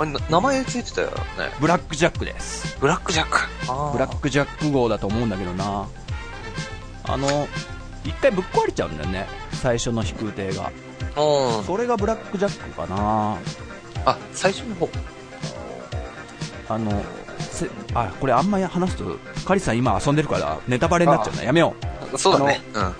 [0.00, 1.14] あれ、な名前ついてたよね。
[1.60, 3.38] ブラックジャックですブラックジャック。
[3.92, 5.86] ブラックジャック号だと思うんだけどな
[7.04, 7.46] あの
[8.04, 10.72] 一回ぶっ壊れちゃうんだよね最初の飛空艇が
[11.16, 11.64] うん。
[11.64, 13.36] それがブラックジャックかな
[14.06, 14.88] あ、最初の方。
[16.70, 17.04] あの
[17.38, 21.74] せあこれあんまり話すとカリさん今遊んでるからネタバレになっちゃうなやめよ
[22.14, 22.62] うそうだね。
[22.72, 22.94] うん。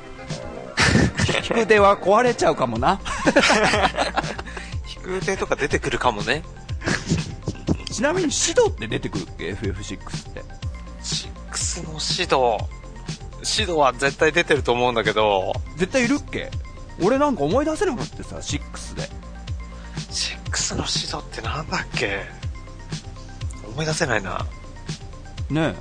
[1.42, 3.00] 飛空艇は壊れちゃうかもな
[4.84, 6.42] 飛空艇とか出てくるかもね。
[7.90, 10.42] ちなみにシドって出てくるっけ？FF6 って。
[11.02, 12.58] 6のシド。
[13.42, 16.50] シドは絶対出てると思うんだけど、絶対いるっけ？
[17.02, 19.08] 俺なんか思い出せなくってさ6で。
[20.50, 22.24] 6のシドってなんだっけ？
[23.66, 24.46] 思い出せないな。
[25.48, 25.66] ねうん。
[25.68, 25.74] え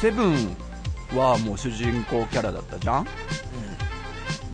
[0.00, 0.56] セブン
[1.14, 3.06] はもう主人公キャラだったじゃん？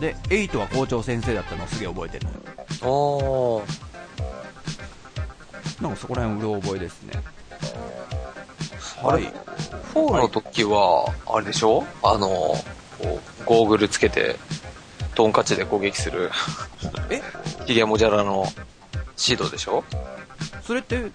[0.01, 2.39] で8は校長先生だったのすげえ覚えてるのよ。
[2.83, 3.88] おー。
[5.81, 7.13] なんかそこら辺うろ覚えですね。
[9.03, 9.33] はい。
[9.95, 11.85] 4の時は、あれでしょ？
[12.03, 12.29] あの、
[13.45, 14.37] ゴーグルつけて、
[15.15, 16.31] トンカチで攻撃する、
[17.11, 17.23] え？
[17.67, 18.47] ヒゲモジャラの
[19.17, 19.85] シードでしょ？
[20.63, 21.11] それって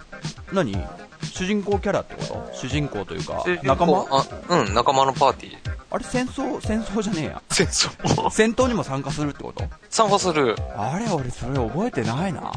[0.51, 0.77] 何？
[1.21, 2.49] 主人公キャラってこと？
[2.53, 4.05] 主人公というかで仲間？
[4.09, 5.57] あ、うん、仲間のパーティー。
[5.89, 6.65] あれ戦争？
[6.65, 7.41] 戦争じゃねえや。
[7.49, 8.29] 戦争。
[8.29, 9.63] 戦闘にも参加するってこと？
[9.89, 10.55] 参加する。
[10.75, 12.51] あれ俺それ覚えてないな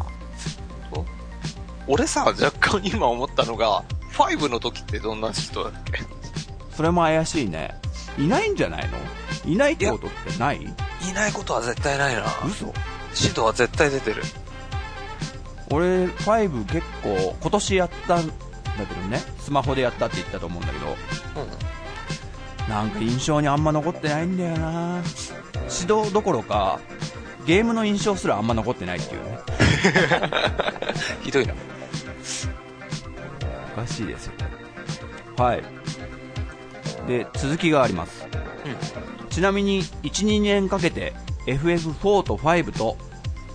[1.89, 6.01] 俺さ、若干今思ったのが、5の時ってどんな人だっけ？
[6.75, 7.75] それも怪しいね。
[8.19, 8.99] いないんじゃないの？
[9.53, 10.63] いないってことってない？
[10.63, 12.23] いないことは絶対ないな。
[12.47, 12.73] 嘘。
[13.15, 14.23] シードは絶対出てる。
[15.71, 18.33] 俺5結構今年やったんだ
[18.89, 19.21] けどね。
[19.41, 20.87] スマホでやったって言ったと思うんだけど。
[20.89, 22.71] うん。
[22.71, 25.03] なんか印象にあんま残ってないんだよな。
[25.81, 26.81] 指導どころか
[27.47, 29.39] ゲームの印象すらあんま残ってないっていうね。
[31.23, 31.55] ひどいな。
[33.77, 34.33] おかしいですよ
[35.37, 35.63] はい。
[37.07, 38.27] で続きがあります、
[39.29, 41.13] ちなみに12年かけて
[41.47, 42.97] FF4 と5と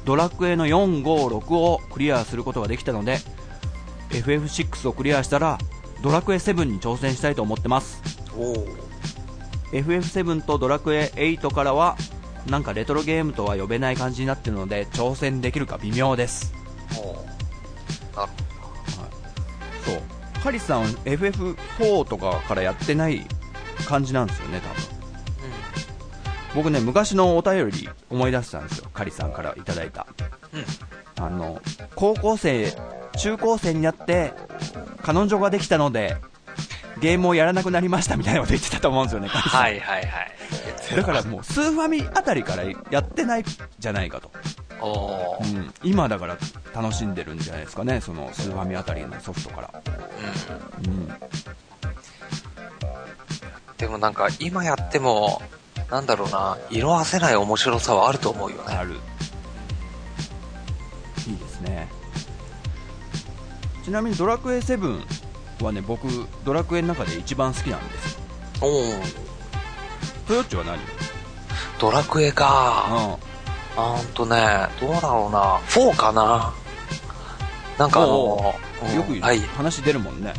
[0.06, 3.18] ドラクエの456をクリアすることができたので
[4.12, 5.58] FF6 をクリアしたら
[6.02, 8.02] ドラクエ7に挑戦したいと思ってます。
[8.38, 8.68] おお。
[9.72, 11.98] FF7 とドラクエ8からは
[12.48, 16.54] なんかレトロゲームとは呼べない感じになってるので挑戦できるか微妙です。
[18.16, 18.51] なるそう
[20.44, 23.26] カリスさん FF4 とかからやってない
[23.86, 25.02] 感じなんですよね多分。
[26.56, 30.08] 僕ね昔のお便り思い出したんですよカリさんからいただいた。
[30.54, 31.24] うん。
[31.24, 31.62] あの
[31.96, 32.74] 高校生
[33.18, 34.34] 中高生になって
[35.02, 36.18] 彼女ができたので
[37.00, 39.80] ゲームをやらなくなりましたみたいなこと言ってたと思うんですよねカリさんはい。
[39.80, 40.96] はいはい。
[40.96, 43.44] だからもうスーファミあたりからやってない
[43.80, 44.32] じゃないかと、
[44.82, 46.38] うん、今だから
[46.74, 48.02] 楽しんでるんじゃないですかね。
[48.02, 49.82] そのスーファミあたりのソフトから、
[50.84, 50.92] うん。
[50.92, 51.12] うん、
[53.78, 55.42] でもなんか今やっても、
[55.90, 58.76] なんだろうな、色あせない面白さはあると思うよね。
[58.76, 58.96] ある。
[61.28, 61.88] いいですね。
[63.84, 65.02] ちなみにドラクエ7
[65.64, 66.08] はね僕
[66.44, 68.16] ドラクエの中で一番好きなんです。
[68.16, 68.22] よ
[68.62, 68.94] おお。
[70.28, 70.80] トヨッチは何？
[71.80, 72.88] ドラクエか。
[72.90, 75.58] うあーんとね、どうだろうな。
[75.70, 76.54] 4かな。
[77.78, 78.54] なんかあの、
[78.92, 78.96] ん。
[78.96, 80.34] よくはい、話出るもんね、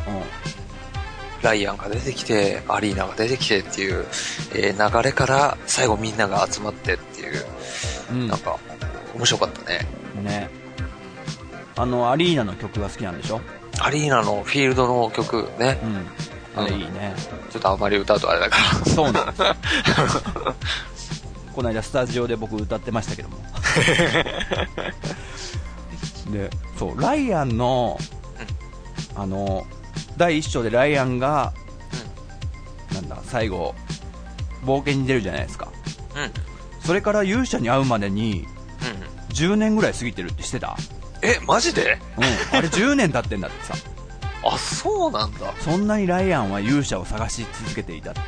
[1.42, 4.04] ライアンが出てきて、アリーナが出てきてっていう、
[4.54, 7.44] えー流れから最後みんなが集まってっていう、
[8.12, 8.58] うん、なんか、
[9.14, 9.86] 面白かったね。
[10.16, 10.50] うん、ね。
[11.76, 13.40] あのアリーナの曲が好きなんでしょ？
[13.80, 15.80] アリーナのフィールドの曲ね。
[15.82, 16.06] う、ん。
[16.54, 17.14] あれいいね、
[17.50, 18.84] ちょっとあまり歌うとあれだから。
[18.92, 19.42] そうなんです
[21.52, 23.36] この間スタジオで僕歌ってましたけども
[26.32, 27.98] でそうライアンの
[29.14, 29.66] あの
[30.16, 31.52] 第一章でライアンが
[33.32, 33.74] 最後、
[34.62, 35.72] 冒険に出るじゃないですか。
[36.14, 36.22] うん。
[36.22, 36.30] うん。
[36.84, 38.46] それから勇者に会うまでに、
[39.30, 40.76] 10年ぐらい過ぎてるってしてた？
[41.22, 41.98] え、マジで？
[42.18, 42.58] うん。
[42.58, 43.74] あれ10年経ってんだってさ。
[44.44, 45.54] あ、そうなんだ。
[45.60, 48.26] そんなにライアンは勇者を探し続けていたっていう。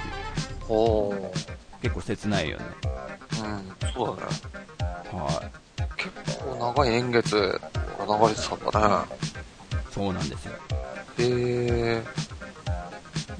[0.70, 1.53] おー。
[1.84, 2.64] 結構切ないよね。
[3.42, 4.28] うん、そうだね。
[5.12, 5.42] は
[5.98, 6.10] 結
[6.42, 7.60] 構長い年月
[7.98, 9.04] が流れてたんだね。
[9.04, 9.92] い。
[9.92, 10.52] そうなんですよ。
[11.18, 12.02] へえ。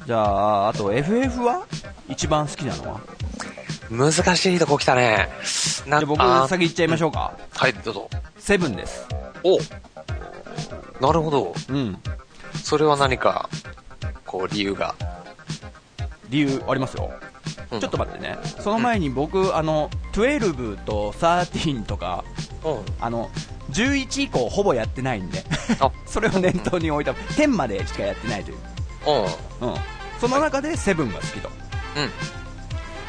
[0.07, 1.67] じゃあ、あと FF は？
[2.07, 3.01] 一番好きなのは？
[3.91, 5.31] 難しいとこ来たね。
[5.87, 7.33] なじゃあ僕あ先言っちゃいましょうか。
[7.51, 8.11] はい、どうぞ。
[8.37, 9.09] セブンです。
[9.43, 9.57] お
[11.01, 11.55] なるほど。
[11.71, 11.99] うん。
[12.63, 13.49] それは何か、
[14.27, 14.95] こう、理由が？
[16.29, 17.11] 理由ありますよ。
[17.71, 18.39] うんちょっと待ってね。
[18.61, 22.25] その前に僕、あの、12と13とか、
[22.65, 22.83] うん。
[23.01, 23.31] あの、
[23.71, 25.45] 11以降ほぼやってないんで、
[25.81, 28.59] あ それを念頭に置いた、10までしかやってないという。
[29.61, 29.69] うん。
[29.71, 29.77] うん。
[30.21, 31.49] その中でセブンが好きと。
[31.49, 31.51] う
[32.03, 32.11] ん。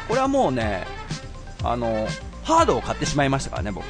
[0.08, 0.86] これはもうね、
[1.62, 2.08] あの、
[2.42, 3.84] ハードを買ってしまいましたからね、僕。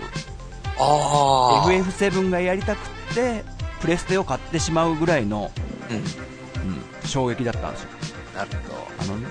[0.78, 1.66] ああ。
[1.66, 3.44] FF7 がやりたくって、
[3.80, 5.50] プレステを買ってしまうぐらいの、
[5.90, 5.96] うん。
[5.96, 7.88] うん、衝撃だったんですよ。
[8.35, 8.50] なる
[8.98, 9.28] あのね、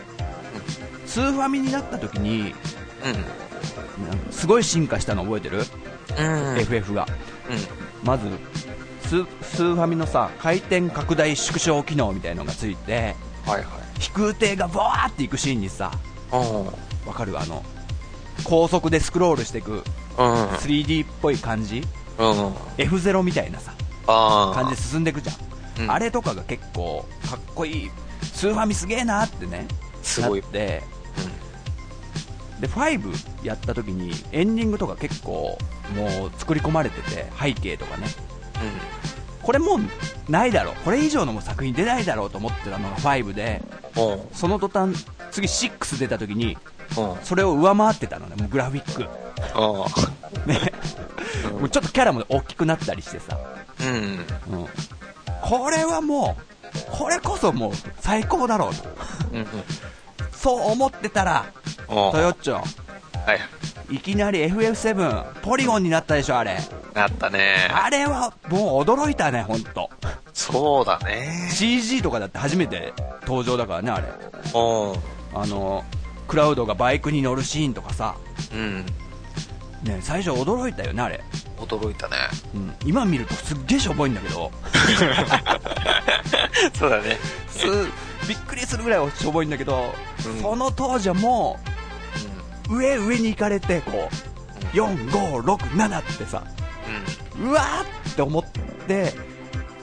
[1.16, 2.54] スーファミになった時に、
[3.02, 4.06] ほど。
[4.06, 5.64] なんかすごい進化したの覚えてる、
[6.20, 6.50] うん。
[6.52, 6.60] うん。
[6.60, 7.08] ?FF が。
[7.50, 7.54] う
[8.04, 8.06] ん。
[8.06, 8.28] まず
[9.04, 9.10] ス、
[9.42, 13.66] スーファミのさ、回転拡大縮小機能みたいのがついて、はいはい。
[14.02, 15.90] 飛空艇がボワーっていくシーンにさ、
[16.34, 16.66] うん。
[17.08, 17.40] わかる？
[17.40, 17.64] あの、
[18.44, 19.82] 高速でスクロールしていくうん。
[20.18, 21.82] 3D っぽい感じ？
[22.18, 22.50] うん。
[22.76, 23.72] F0 みたいなさ、
[24.08, 24.54] ああ。
[24.54, 25.36] 感じで進んでいくじゃん。
[25.84, 29.66] うんあれとかが結構かっこいい、スーファミすげえなってね、
[30.04, 30.84] すごいなって、
[32.60, 35.58] で、5やった時にエンディングとか結構
[35.96, 38.08] もう作り込まれてて、背景とかね。
[39.42, 40.76] これもうないだろう。
[40.84, 43.62] これ以上のもう作品出ないだろうと思ってたのが5で、
[43.96, 44.14] うん。
[44.14, 44.20] うん。
[44.34, 46.58] その途端、次6出た時に、
[46.98, 47.18] うん。
[47.24, 49.02] それを上回ってたのね、もうグラフィック。
[50.48, 50.72] ね。
[51.60, 53.38] もうちょっとキャラも大きくなったりしてさ。
[53.82, 54.58] うん。
[54.60, 54.68] うん。
[55.44, 58.90] これはもう、これこそもう最高だろうと。
[59.32, 59.48] うん。
[60.46, 61.44] そう思ってたら、
[61.90, 61.96] うん。
[62.12, 62.62] トヨッチョ、は
[63.90, 63.96] い。
[63.96, 66.60] いきなり FF7、ポリゴンになったでしょ、あれ。
[66.94, 67.68] なったね。
[67.74, 69.90] あれはもう驚いたね、ほんと。
[70.34, 71.50] そうだね。
[71.52, 74.08] CG とかだって初めて登場だからね、あれ。
[74.08, 75.42] うん。
[75.42, 75.84] あの、
[76.28, 78.16] クラウドがバイクに乗るシーンとかさ、
[78.54, 78.86] うん。
[79.82, 81.24] ね、最初驚いたよね、あれ。
[81.58, 82.18] 驚いたね。
[82.54, 84.52] うん、今見るとすっげえしょぼいんだけど、
[86.78, 87.18] そうだね。
[87.50, 87.66] す
[88.28, 89.94] びっくりするぐらいしょぼいんだけど、
[90.26, 91.60] うんその当時はも
[92.70, 94.10] う、上上に行かれて、こ
[94.74, 96.44] う、4、5、6、7ってさ、
[97.40, 98.44] うわーって思っ
[98.88, 99.14] て、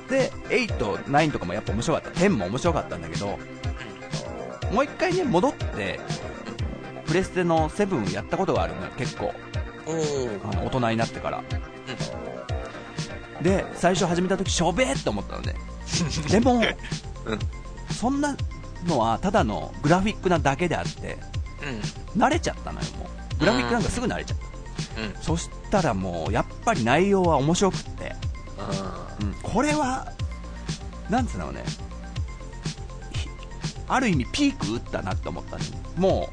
[0.08, 2.10] で、8、9とかもやっぱ面白かった。
[2.20, 3.38] 10も面白かったんだけど、
[4.72, 6.00] もう一回ね、戻って、
[7.06, 9.32] プレステの7やったことがあるのよ、結構。
[9.86, 9.96] うん。
[9.96, 10.40] うん。
[10.50, 11.42] あの大人になってから。
[13.42, 15.54] で、最初始めた時、しょべーって思ったのね。
[16.30, 16.54] でも、
[17.26, 17.38] うん。
[18.02, 18.36] そんな
[18.84, 21.18] のはただのグラフィックなだけであって、
[22.16, 22.20] うん。
[22.20, 23.38] 慣れちゃったのよ、もう。
[23.38, 24.38] グラフィックなんかすぐ慣れちゃっ
[24.96, 25.02] た。
[25.02, 25.22] うん。
[25.22, 28.16] そしたらもう、やっぱり内容は面白くって、
[29.20, 30.12] うん、これは、
[31.08, 31.62] なんつうのね、
[33.12, 33.28] ひ
[33.86, 35.64] ある意味ピーク打ったなって思ったんで、
[35.96, 36.28] も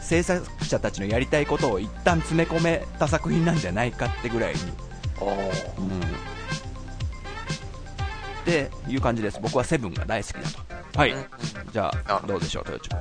[0.00, 6.00] う、制作者たちのやりたいことを一旦詰め込めた作品なんじゃないかってぐらいに、うん。
[8.40, 9.38] っていう感じです。
[9.40, 10.65] 僕はセブンが大好きだと。
[10.96, 11.12] はい。
[11.12, 11.24] うん
[11.72, 12.98] じゃあ、どどうでしょう、豊地君。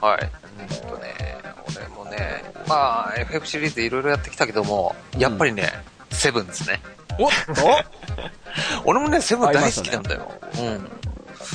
[0.00, 0.30] はい。
[0.60, 1.38] うんとね、
[1.76, 5.70] 俺もね、まあ、FF シリーズいろいろやってきたけども、やっぱりね、
[6.10, 6.80] セブンですね。
[7.18, 7.30] おっ
[8.84, 10.32] 俺もね、セブン大好きなんだよ。
[10.58, 10.84] うん。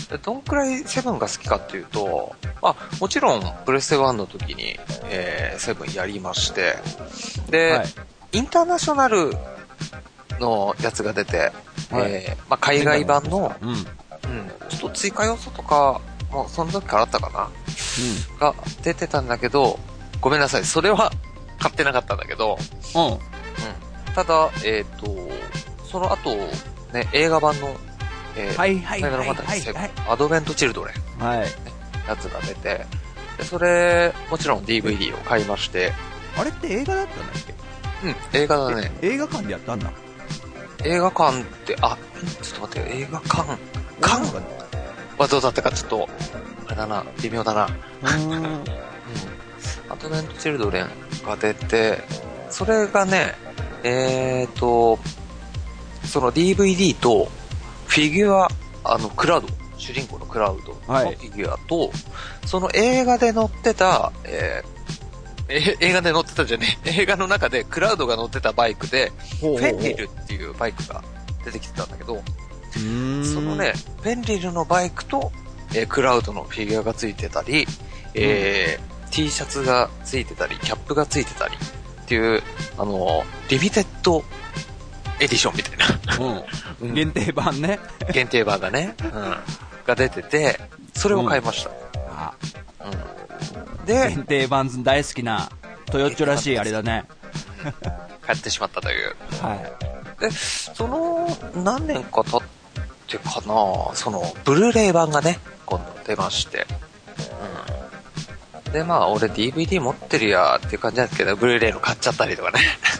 [0.10, 6.78] でどんくらいセブンが好きかっていうと、まあ、もちろん、プレステ1の時に、えー、セブンやりまして、
[7.50, 7.88] で、はい
[8.34, 9.32] インターナショナル
[10.40, 11.38] のやつが出て、
[11.92, 13.76] はいえーまあ、海外版の、うん。
[14.74, 14.78] うん。
[14.78, 17.50] うん、ちょっと追加要素とか、もうその時からあったかな？
[18.40, 19.80] が出てたんだけど、
[20.22, 21.12] ごめんなさい、それは
[21.60, 22.58] 買ってなかったんだけど、
[22.96, 23.04] うん。
[23.12, 23.20] うん。
[24.16, 25.16] ただ、えっ、と、
[25.86, 26.30] その後、
[26.92, 27.76] ね、映画版の、
[28.36, 31.48] えーはいはいはいファンタジーはい7アドベント・チルドレンはい。
[32.08, 32.86] やつが出て、
[33.38, 35.94] でそれ、もちろん DVD を買いまして、
[36.36, 37.54] あれって映画だったんだっけ？
[38.08, 38.92] うん、映画だね。
[39.02, 39.92] 映画館でやったんだ。
[40.84, 41.98] 映画館って、あ、
[42.42, 43.58] ちょっと待って、映画館、
[44.02, 44.63] 館
[45.18, 46.10] はどうだったかちょっと、
[46.68, 47.66] あれだな、微妙だな。
[47.66, 48.32] うーん。
[48.32, 48.64] うん。
[49.90, 50.90] アドベント・チルドレン
[51.26, 52.00] が出て、
[52.50, 53.36] それがね、
[53.84, 55.00] えーと、
[56.06, 57.28] その DVD と
[57.88, 58.50] フィギュア、
[58.84, 59.48] あの、クラウド
[59.78, 61.92] 主人公のクラウドはいのフィギュアと、
[62.46, 64.74] その映画で乗ってた、えー
[65.50, 71.04] え映画で乗ってたじゃねえ、 映画の中でクラウドが乗ってたバイクで、フェンリルっていうバイクが
[71.44, 72.24] 出てきてたんだけど、
[72.74, 75.32] そのね、フェンリルのバイクと、
[75.76, 77.66] えークラウドのフィギュアがついてたり、
[78.14, 82.42] えー T シャツがついてたり、キャップがついてたりっていう、
[82.80, 84.24] あの、リミテッド
[85.20, 86.44] エディションみたいな、
[86.82, 86.94] うん。
[86.96, 87.80] 限定版ね。
[88.12, 89.36] 限定版がね、うん、
[89.86, 90.60] が出てて、
[90.96, 91.70] それを買いました。
[92.10, 92.34] あ、
[92.82, 95.52] うんで、限定版大好きな、
[95.86, 97.04] トヨッチョらしいあれだね。
[98.22, 99.16] 買ってしまったという。
[99.42, 99.56] は
[100.18, 100.22] い。
[100.22, 102.48] で、その、何年か経って
[103.20, 106.66] かな、その、ブルーレイ版がね、今度出まして。
[108.66, 108.74] うん。
[108.74, 112.60] で、まあ、俺 DVD 持ってるやっていう感じなんですけど、ブルーレイの買っちゃったりとかね。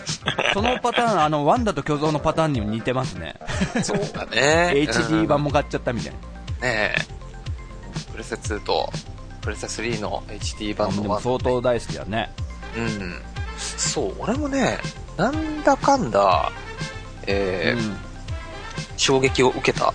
[0.54, 3.36] そのパターン、あの、ワンダと巨像のパターンにも似てますね。
[3.84, 4.72] そうだね。
[4.76, 6.18] HD 版も買っちゃったみたいな。
[6.28, 8.12] うんねえ。
[8.14, 8.90] プレステ2と、
[9.42, 12.32] プレステ3の HD 版のワン相当大好きだね。
[12.78, 13.22] うん。
[13.58, 14.80] そう、俺もね、
[15.18, 16.52] なんだかんだ、
[17.28, 18.14] えー
[18.96, 19.94] 衝撃を受けた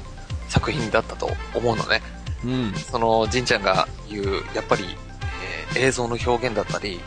[0.48, 2.02] 作品だったと思うのね。
[2.44, 2.50] うん。
[2.50, 2.74] うん。
[2.74, 6.98] その、じんちゃんが言う、やっぱり、えー映像の表現だったり、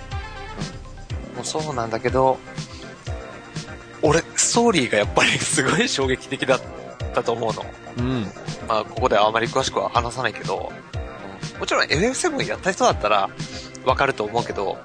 [1.31, 2.37] うん、もうそうなんだけど、
[4.03, 6.61] 俺、ストーリーがやっぱりすごい衝撃的だっ
[7.13, 7.65] たと思うの。
[7.97, 8.21] うん。
[8.67, 11.01] まあ、ここではあまり詳しくは話さないけど、うん
[11.61, 13.29] もちろん FF7 やった人だったら
[13.85, 14.79] わかると思うけど、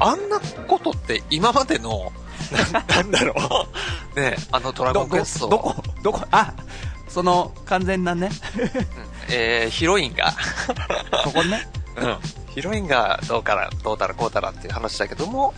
[0.00, 2.12] あんなことって今までの、
[2.72, 3.34] な なんだろ
[4.16, 4.20] う。
[4.20, 6.52] ねあのドラゴンクエスト、どこ、どこ、あ、
[7.10, 8.30] その、完全なね、
[9.30, 10.32] えーヒロインが、
[11.24, 11.68] そこね。
[11.96, 12.18] うん。
[12.54, 15.54] ヒロインがどうから、どうたらこうたらっていう話だけども、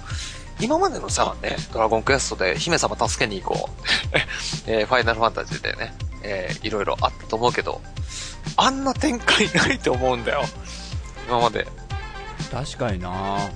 [0.61, 3.89] 今までのさ、ね、ドラゴンクエストで姫様助けに行こう。
[4.67, 7.81] えーファイナルファンタジーでね、えーいろいろあったと思うけど、
[8.57, 10.45] あんな展開ないと思うんだよ。
[11.29, 11.67] 今まで。
[12.51, 13.51] 確かにな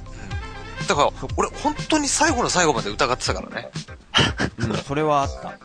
[0.88, 3.70] だから、俺本当に最後の最後まで疑ってたからね。
[4.58, 5.48] うん、それはあった。
[5.48, 5.56] うん。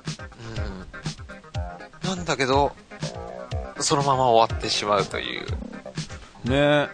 [2.16, 2.74] なんだけど、
[3.80, 5.46] そのまま終わってしまうという。
[6.50, 6.88] ね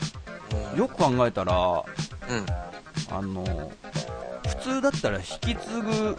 [0.73, 2.45] うんよく考えたら、うん。
[3.10, 3.71] あの、
[4.47, 6.17] 普通だったら引き継ぐ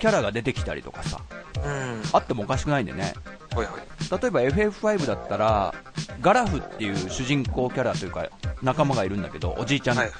[0.00, 1.20] キャラが出てきたりとかさ、
[1.64, 2.02] うん。
[2.12, 3.14] あってもおかしくないんでね。
[3.54, 3.80] ほいほい。
[4.20, 5.74] 例えば FF5 だったら、
[6.20, 8.26] ガラフっていう主人公キャラというか、
[8.62, 10.14] 仲間がいるんだけど、おじいちゃん、はいはい。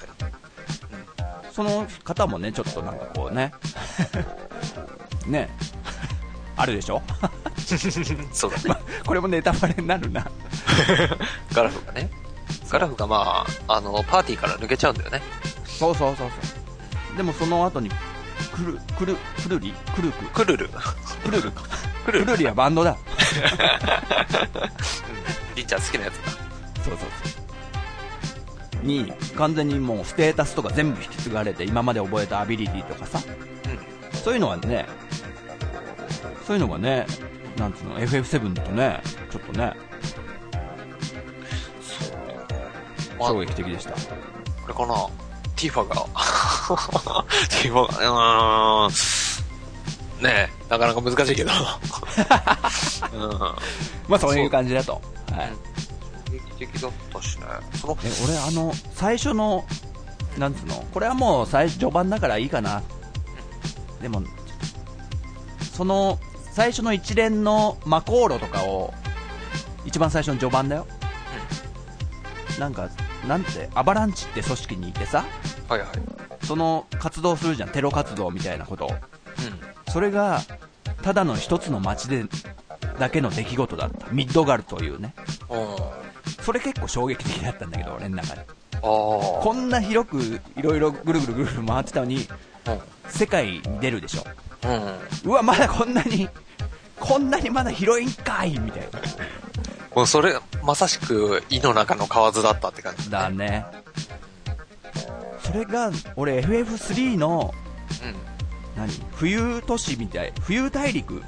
[1.52, 3.52] その方もね、ちょっとなんかこうね、
[5.26, 5.50] ね、
[6.56, 7.02] あるでしょ？
[8.32, 8.62] そうだね。
[8.68, 10.26] まこれもネタバレになるな。
[11.52, 12.10] ガラフがね。
[12.68, 15.22] ガラフがまあ、あの、パーティーから抜けちゃうんだよね。
[15.66, 17.16] そうそうそうそう。
[17.16, 17.90] でもその後に、
[18.52, 20.68] クル、クル、クルリクルククルル。
[21.24, 21.62] クルルか。
[22.04, 22.24] クルル。
[22.24, 22.96] クルリはバンドだ。
[25.54, 26.30] りっちゃん好きなやつだ。
[26.84, 28.86] そうそうそう。
[28.86, 34.18] に、完全にもうステータスとか全部引き継がれて、今まで覚えたアビリティとかさ、うん。
[34.18, 34.86] そういうのはね、
[36.46, 37.06] そういうのがね、
[37.56, 39.74] なんつうの、FF7 だとね、ちょっとね、
[43.18, 43.92] まあ衝撃的でした。
[43.92, 43.98] こ
[44.68, 44.94] れかな
[45.56, 45.94] ティファが。
[47.62, 50.24] ティファが、うーん。
[50.24, 51.50] ねえ、なかなか難しいけど。
[53.12, 53.30] うん。
[54.08, 55.00] まあそういう感じだと。
[55.30, 55.52] はい。
[56.26, 57.46] 衝撃的だったしね。
[57.80, 59.64] その、え、俺あの、最初の、
[60.38, 62.82] なんつうの、これはもう最序盤だからいいかな。
[64.02, 64.22] でも、
[65.72, 66.18] その、
[66.54, 68.94] 最初の一連のマコーロとかを、
[69.84, 70.86] 一番最初の序盤だよ。
[72.60, 72.88] なんか、
[73.26, 75.24] なんて、アバランチって組織にいてさ、
[75.68, 75.88] はいはい。
[76.46, 78.90] その活動するじゃん、テロ活動みたいなことを。
[78.90, 79.92] うん。
[79.92, 80.42] それが、
[81.02, 82.24] ただの一つの街で、
[83.00, 84.06] だけの出来事だった。
[84.12, 85.12] ミッドガルというね。
[85.50, 85.76] うん。
[86.44, 88.46] それ結構衝撃的だったんだけど、俺の中で。
[88.80, 92.28] こんな広くいろいろぐるぐるぐるぐる回ってたのに、
[92.66, 92.80] うん。
[93.08, 94.24] 世界に出るでしょ。
[94.64, 95.30] うん。
[95.30, 96.28] うわ、まだこんなに、
[96.98, 99.00] こんなにまだ広いんかいみたいな。
[99.94, 103.10] もうそれ、まさしく、井の中の蛙だったって感じ。
[103.10, 103.66] だね。
[105.42, 107.54] それが、俺 FF3 の、
[108.02, 108.08] うん。
[108.08, 108.16] うん。
[108.76, 108.90] 何？
[109.12, 111.22] 冬都市みたい、冬大陸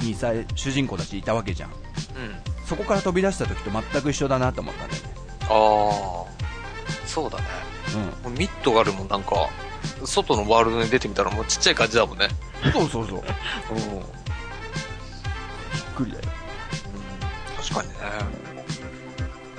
[0.00, 1.70] にさ、主人公たちいたわけじゃん。
[1.70, 1.76] うん。
[2.66, 5.08] そこから飛び出した時と全く一緒だなと思ったんだよね。
[5.42, 7.06] ああ。
[7.06, 7.44] そうだね。
[8.24, 9.50] うもうミッドガルもなんか、
[10.04, 12.26] 外のワールドに出てみたらもうちっちゃい感じだもんね。
[12.26, 12.72] ん。
[12.72, 13.22] そうそうそう。
[13.74, 14.02] びっうん。
[15.94, 16.24] くりだよ。
[17.56, 17.94] 確かにね。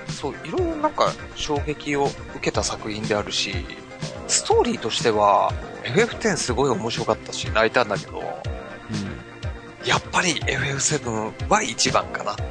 [0.10, 3.54] そう、いろいろなんか衝撃を受けた作品であるし、
[4.28, 5.52] ストーリーとしては、
[5.84, 9.88] FF10 すごい面白かったし、泣いたんだけど、うん。
[9.88, 12.36] やっぱり FF7 は一番かな。
[12.36, 12.44] か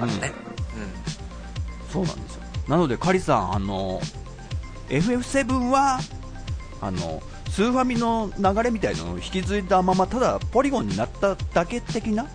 [0.00, 0.32] らね。
[1.90, 4.00] そうなんですよなのでカリさんあの
[4.88, 5.98] FF7 は
[6.80, 12.28] あのスーファミの流れみたいなのを引き継いだままただポリゴンになっただけ的なうん。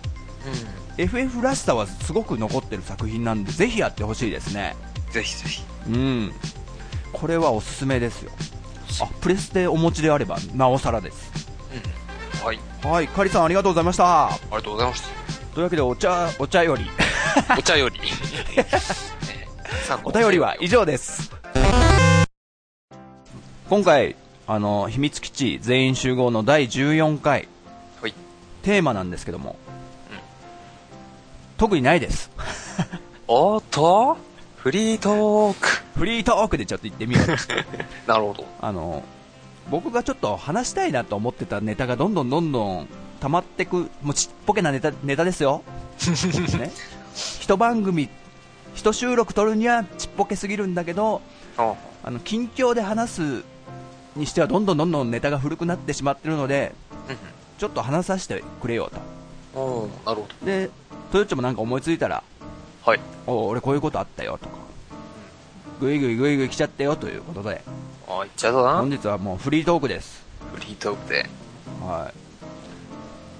[0.98, 4.74] FF らしさはすごく残ってる作品なんでぜひやってほしいですね
[5.06, 5.12] うん。
[5.12, 5.62] ぜひぜひ。
[5.88, 6.32] うん
[7.12, 8.30] これはおすすめですよ
[9.00, 11.30] あプレステお持ちであればなおさらです
[12.40, 12.46] うん。
[12.46, 12.58] はい。
[12.82, 15.02] はいカリさんありがとうございましたありがとうございまし
[15.54, 16.84] というわけでお茶お茶より
[17.46, 17.58] た。
[17.58, 18.00] お茶より。
[18.56, 19.02] えー
[20.04, 21.30] お便りは以上です
[23.68, 24.16] 今回
[24.46, 27.48] あの秘密基地全員集合の第14回。
[28.00, 28.14] はい。
[28.62, 29.56] テーマなんですけども、
[30.10, 30.18] うん
[31.56, 32.30] 特にないです。
[33.28, 34.16] おっと？
[34.56, 35.68] フリートーク。
[35.96, 37.26] フリートークでちょっと言ってみよう。
[38.10, 38.44] なるほど。
[38.60, 39.02] あの
[39.70, 42.88] 僕がちょっと話したいなと思ってたネタがどんどんどんどん
[43.20, 45.62] 溜まってくもうちっぽけなネタネタですよ、
[46.58, 46.72] ね、
[47.40, 48.08] 一番組
[48.74, 51.22] 一収録撮るにはちっぽけすぎるんだけど
[51.56, 51.74] あ。
[52.02, 53.44] あの近況で話す
[54.16, 56.72] にしてはどんどんどんどんネタが古くなってしまってるので
[57.08, 57.16] うん
[57.58, 58.90] ちょっと話させてくれよ
[59.54, 60.70] となるほで
[61.12, 62.22] トヨッチョもなんか思いついたら
[62.84, 62.90] ど。
[62.90, 63.00] はい。
[63.26, 64.56] お俺こういうことあったよとか
[65.80, 67.62] ぐいぐいぐいぐい来ちゃったよということで
[68.08, 68.78] あ、行っちゃうぞな。
[68.78, 71.26] 本日はもうフリートークですフリートークで。
[71.84, 72.14] はい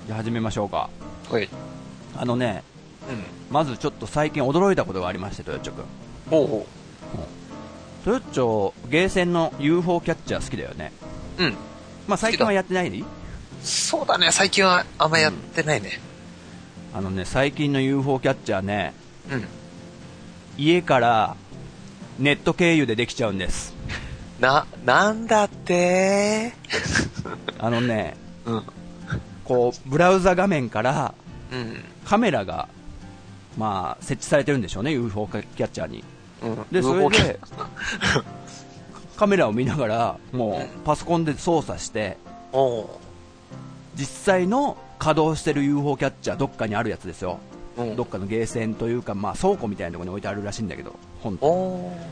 [0.06, 0.90] じゃあ始めましょうか
[1.30, 1.48] はい。
[2.16, 2.62] あのね
[3.08, 3.24] うん。
[3.50, 5.84] まずちょっと最近驚いたことがありましてトヨッチョ君
[6.30, 6.66] ほうほ
[8.04, 10.92] トヨッチョゲーセンの UFO キャッチャー好きだよね
[11.38, 11.44] う。
[11.44, 11.56] うん。
[12.08, 13.04] まあ最近はやってない？
[13.62, 16.00] そうだね、最近はあんまやってないね。
[16.94, 18.92] あのね最近の UFO キャッチャーね
[19.30, 19.44] うん。
[20.58, 21.36] 家から
[22.18, 23.72] ネット経由でできちゃうんです
[24.40, 26.52] な、なんだって？
[27.58, 28.62] あのねうん。
[29.44, 31.14] こうブラウザ画面から
[31.52, 31.84] うん。
[32.04, 32.68] カメラが
[33.56, 36.02] まあ設置されてるんでしょうね UFO キャッチャーに
[36.42, 36.66] うん。
[36.70, 37.38] でそれで
[39.16, 42.16] カメラを見ながらもうパソコンで操作して
[43.94, 47.38] 実際の稼働してる UFO キャッチャーどっかにあるやつですよ。
[47.76, 47.96] うん。
[47.96, 51.38] どっかのゲーセンというか、まあ、倉庫みたいなところに置いてあるらしいんだけど本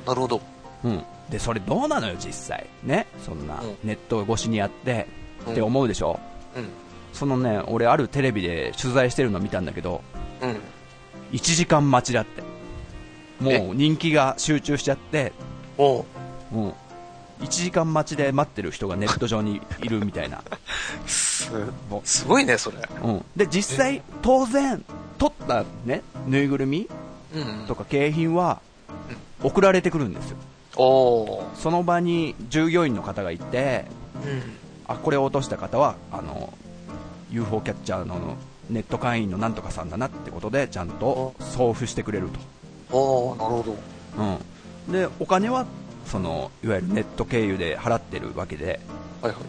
[0.07, 0.41] なるほど。
[0.83, 2.67] うん、でそれどうなのよ実際。
[2.83, 3.07] ね。
[3.25, 3.77] そんなうん。
[3.85, 5.07] ネット越しにやって、
[5.47, 5.53] うん。
[5.53, 6.19] って思うでしょ？
[6.57, 6.69] うん。
[7.13, 10.01] そのね俺あるテレビで取材してるの見たんだけど
[10.43, 10.57] うん。
[11.33, 12.43] 1時間待ちだって
[13.41, 15.33] もう人気が集中しちゃって
[15.79, 16.77] おーも
[17.41, 20.43] う1時間待ちで待ってる人がネット上にいるみたいな、
[21.07, 21.51] す、
[21.89, 22.77] もすごいね、それ。
[23.03, 24.85] うん、で実際当然
[25.19, 26.87] 取ったねぬいぐるみ
[27.35, 28.61] うんとか景品は
[29.43, 30.37] 送られてくるんですよ。
[31.55, 33.87] その場に従業員の方がいて
[34.17, 34.43] うん。
[34.87, 36.53] あこれを落とした方はあの
[37.31, 38.37] UFO キャッチャーの
[38.69, 42.29] ネット会員のなんとかさんだなってことでちゃんと送付してくれる
[42.93, 43.63] おーなるほど。
[43.65, 43.77] と、
[44.89, 45.67] うん、でお金は
[46.07, 48.81] そのいわゆるネット経由で払ってるわけで、
[49.23, 49.43] はいはい。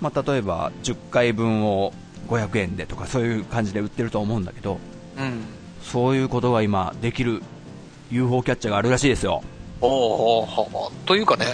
[0.00, 1.92] まあ、例えば10回分を
[2.28, 4.78] 500円でとかそういう感じで売ってると思うんだけど
[5.18, 5.44] うん。
[5.82, 7.42] そういうことが今できる
[8.10, 9.42] UFO キャッチャーがあるらしいですよ
[9.80, 10.46] お
[11.06, 11.46] というかね、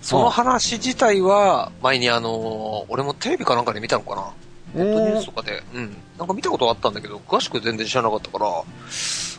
[0.00, 4.84] その話自体は、前にあのー俺もテレビかなんかで見たのかな？
[4.84, 5.96] ネットニュースとかで、うん。
[6.16, 8.46] なんか見たことあったんだけど、詳しく全然知らなかったから、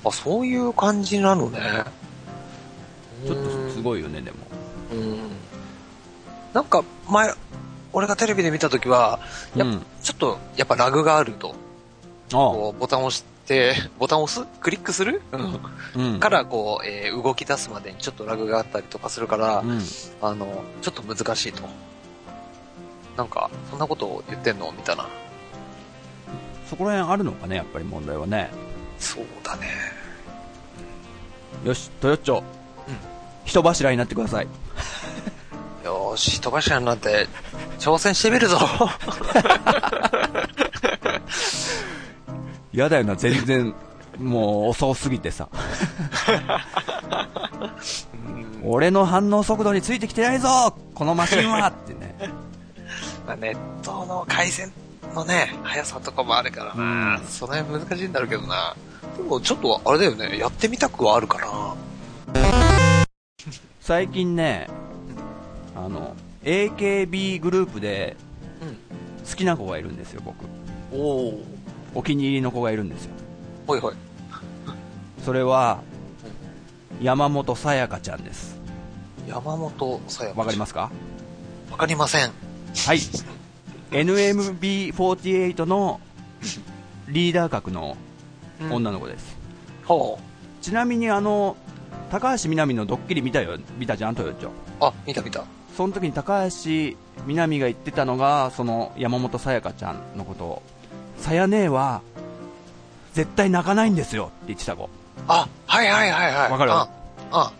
[0.06, 1.60] あ、そういう感じなのね。
[3.26, 4.38] ちょっとすごいよねでも
[4.91, 5.18] うん。
[6.54, 7.34] なんか、前、
[7.93, 9.20] 俺がテレビで見たときは、
[9.56, 11.56] やうんちょっと、やっぱラグがあると。
[12.30, 14.47] あこう、ボタンを押して、 ボタンを押す？
[14.60, 15.22] クリックする、
[15.95, 19.82] うんから、こう、えー動き出すまでにちょっとラグがあったりとかするから、うん
[20.22, 21.62] あの、ちょっと難しいと。
[23.16, 24.72] なんか、そんなことを言ってんの？
[24.76, 25.08] みたいな。
[26.70, 28.49] そこら辺あるのかねやっぱり問題はね
[28.99, 29.67] そうだね。
[31.63, 32.43] よしトヨッチョ、
[33.45, 34.47] 人柱になってください。
[35.83, 37.27] よーし、人柱になって、
[37.79, 38.57] 挑戦してみるぞ。
[42.73, 43.73] 嫌だよな全然
[44.17, 45.47] もう遅すぎてさ。
[48.65, 51.67] 俺の反応速度についてきてないぞこのマシンは。
[51.67, 52.15] ってね。
[53.27, 54.71] まあネットの回線
[55.14, 58.76] のね、速さとかもあるからな、その辺難しいんだろうけどな。
[59.18, 61.76] でもちょっとあれだよね、やってみたくはあるかな。
[63.82, 64.68] 最近ね
[65.76, 68.16] あの AKB グループで
[69.30, 70.36] 好きな子がいるんですよ僕
[70.93, 70.99] うん。
[71.01, 71.43] おお。
[71.95, 73.12] お気に入りの子がいるんですよ
[73.68, 73.93] ほいほい。
[75.24, 75.80] それは
[77.01, 78.56] 山本さやかちゃんです
[79.28, 80.89] 山本さやわかりますすか？
[81.72, 82.32] わかりません。
[82.86, 82.99] はい
[83.93, 85.99] NMB48 の
[87.07, 87.95] リーダー格の
[88.71, 89.37] 女の子です、
[89.85, 90.19] ほ
[90.61, 91.55] ちなみにあの
[92.09, 94.15] 高橋みなみのドッキリ見たよ見たじゃん？
[94.15, 94.51] トヨッチョう。
[94.79, 95.43] あ、見た見た。
[95.75, 100.61] その時に高橋みなみが言ってたのがその山本さやかちゃんのことを
[101.17, 102.01] さや姉は
[103.13, 104.89] 絶対泣かないんですよって言ってた子。
[105.27, 106.51] あ、はいはいはいはい。
[106.51, 106.71] わかる？
[106.71, 106.89] あ、
[107.31, 107.53] あ。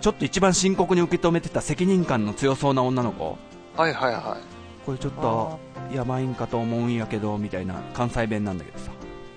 [0.00, 3.38] ちょっと一番深刻に受け止めてた責任感の強そうな女の子。
[3.76, 4.40] はいはいはい。
[4.84, 5.58] これちょっと
[5.92, 8.90] やばいんかと思うんやけどみたいな関西弁なんだけどさ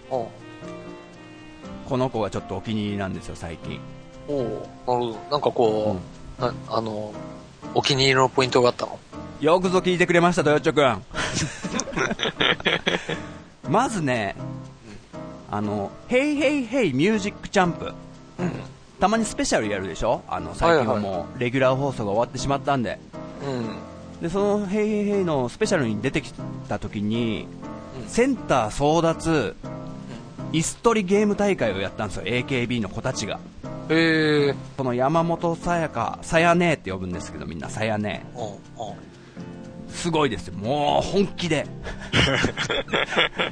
[0.10, 0.32] ほ
[1.88, 3.80] この子がちょっとお気に入りなんですよ最近
[4.28, 4.34] う。
[4.34, 5.14] おうなるほど。
[5.32, 5.98] なんかこ
[6.40, 7.12] う、なあの、
[7.74, 9.00] お気に入りのポイントがあったの？
[9.42, 11.04] よくぞ聞いてくれました、トヨッチョくん。
[13.72, 14.36] まずね、
[15.50, 17.86] あの、ヘイヘイヘイミュージックチャンプ。
[18.40, 18.52] うん。
[19.00, 20.22] たまにスペシャルやるでしょ？
[20.28, 23.00] あの、最近ははいもう、レギュラー放送が終わってしまったんで。
[23.44, 23.78] うん。
[24.22, 26.34] で、そのヘイヘイヘイのスペシャルに出てき
[26.68, 27.70] た時に、うん
[28.08, 29.56] センター争奪、
[30.52, 33.40] 椅子取りゲーム大会をやったんですよ、AKB の子たちが。
[33.90, 34.56] へえ。
[34.78, 38.26] その山本さやか、さやねえって呼ぶんですけど、みんなさやね。
[39.90, 40.54] すごいですよ。
[40.56, 41.66] もう本気で。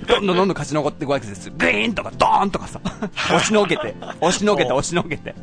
[0.08, 1.54] どんどんどんどん勝ち残っていくわけですよ。
[1.58, 2.80] グイーンとかドーンとかさ。
[3.12, 5.36] 押しのけて、押しのけて、押しのけて。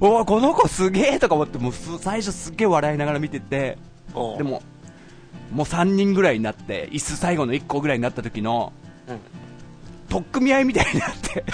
[0.00, 3.93] おおこの子すげえとか思って、もうす最初すっげえ笑いながら見てて、うん。
[4.38, 4.62] で、も、
[5.52, 8.72] もう3人ぐらいになって、椅子最後の1個ぐらいになった時の、
[9.08, 9.18] うん。
[10.08, 11.44] 取っ組み合いみたいになって。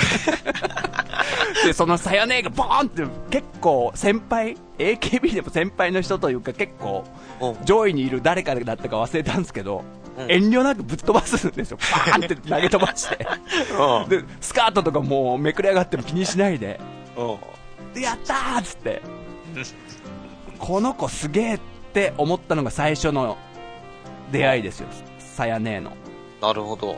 [1.64, 7.04] で、そのさやねえがボーンって結構先輩、AKB でも先輩の人というか結構
[7.40, 7.64] うん。
[7.64, 11.78] 上位にいる誰かだったか忘れたんですけど、うん遠慮なくぶっ飛ばすんですよ。
[12.06, 13.26] バーンって投げ飛ばして。
[13.72, 14.08] うん。
[14.10, 16.78] で、スカートとかもうめくれ上がっても気にしないで、
[17.16, 17.94] うん。
[17.94, 19.00] で、やったーっつって、
[20.58, 21.79] この子すげえって
[22.16, 23.36] 思ったのが最初の
[24.32, 24.88] 出会いですよ。
[25.18, 25.92] さやねえの。
[26.40, 26.96] なるほど。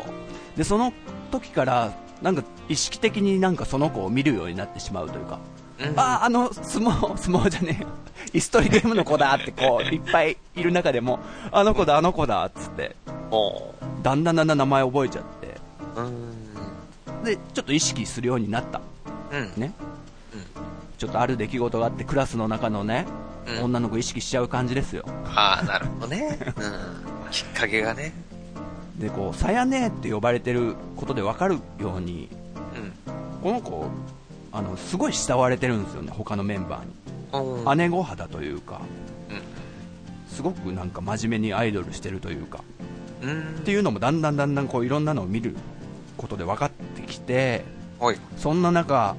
[0.57, 0.93] で、その
[1.31, 5.39] 時から、なんか意識的になんかその子を見るようになってしまうというか、
[5.81, 7.89] うんああ、あの、相撲、相撲じゃねえよ。
[8.33, 11.19] イストリゲームの子だってこう、いっぱいいる中でも、
[11.51, 12.95] あの子だ、あの子だ、っつって、
[13.31, 15.57] おだんだんだんだん名前覚えちゃって、
[15.97, 17.25] うん。
[17.25, 18.81] で、ちょっと意識するようになった。
[19.33, 19.53] うん。
[19.57, 19.73] ね。
[21.03, 23.07] ちょっとある出来事があって、クラスの中のね、
[23.49, 25.05] うん女の子意識しちゃう感じですよ。
[25.35, 26.39] ああ、なるほどね。
[26.57, 27.31] うん。
[27.33, 28.13] きっかけがね。
[29.01, 32.29] で、こう、さやねえって呼ばれてることでわかるように、
[32.77, 32.93] うん。
[33.43, 33.85] この子、
[34.53, 37.65] あの、すごい慕われてるんですよね、他のメンバーに。
[37.67, 37.79] うん。
[37.79, 38.81] 姉御肌というか、
[39.29, 40.33] うん。
[40.33, 42.61] すごくなんか真面目にアイドルしてるというか、
[43.23, 45.57] うんっていうのもだんだんだんだんこういろんなのを見る
[46.17, 47.65] ことで分かってきて、
[47.99, 48.17] はい。
[48.37, 49.17] そんな中、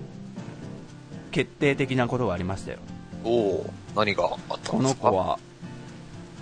[1.33, 2.77] 決定的なことがありましたよ。
[3.25, 5.07] おお何があったこんですか？
[5.07, 5.39] の子は、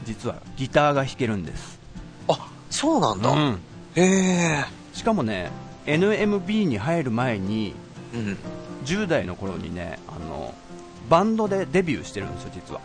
[0.06, 1.80] 実はギターが弾けるんです。
[2.28, 3.30] あ、そうなんだ。
[3.32, 3.60] うん
[3.96, 4.66] へえ。
[4.94, 5.50] しかもね、
[5.86, 7.74] NMB に入る前に、
[8.14, 8.38] うん。
[8.86, 10.54] 10代の頃にね、あの、
[11.10, 12.82] バンドでデビューしてるんですよ、実は。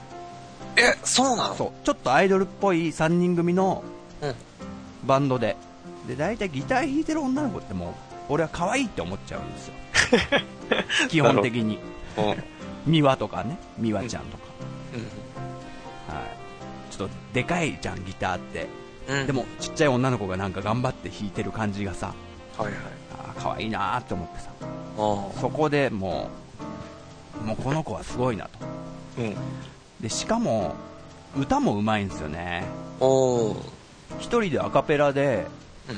[0.76, 1.54] え、そうなの？
[1.54, 3.82] そう、ちょっとアイドルっぽい3人組の
[4.22, 4.34] うん。
[5.04, 5.56] バンドで。
[6.08, 7.92] で、大体ギター弾いてる女の子ってもう、
[8.28, 9.74] 俺は可愛いって思っちゃうんですよ。
[11.08, 11.78] 基本的に。
[12.16, 12.20] う
[12.90, 12.92] ん。
[12.92, 14.44] ミワとかね、ミワちゃんとか。
[14.94, 16.14] うん。
[16.14, 16.36] はい。
[16.90, 18.66] ちょっとでかいじゃん、ギターって。
[19.08, 19.26] うん。
[19.26, 22.14] でも、ちっちゃい女の子がなんか頑張って弾いてる感じがさ、
[22.56, 22.74] はいはい。
[23.12, 24.50] あー可愛いなーって思ってさ。
[24.60, 26.30] あそこでも
[27.42, 28.50] う、もうこの子はすごいなと。
[29.18, 29.36] うん。
[30.00, 30.74] で、しかも、
[31.36, 32.64] 歌もうまいんですよね。
[33.00, 33.56] おー。
[34.18, 35.46] 一人でアカペラで、
[35.88, 35.96] うん。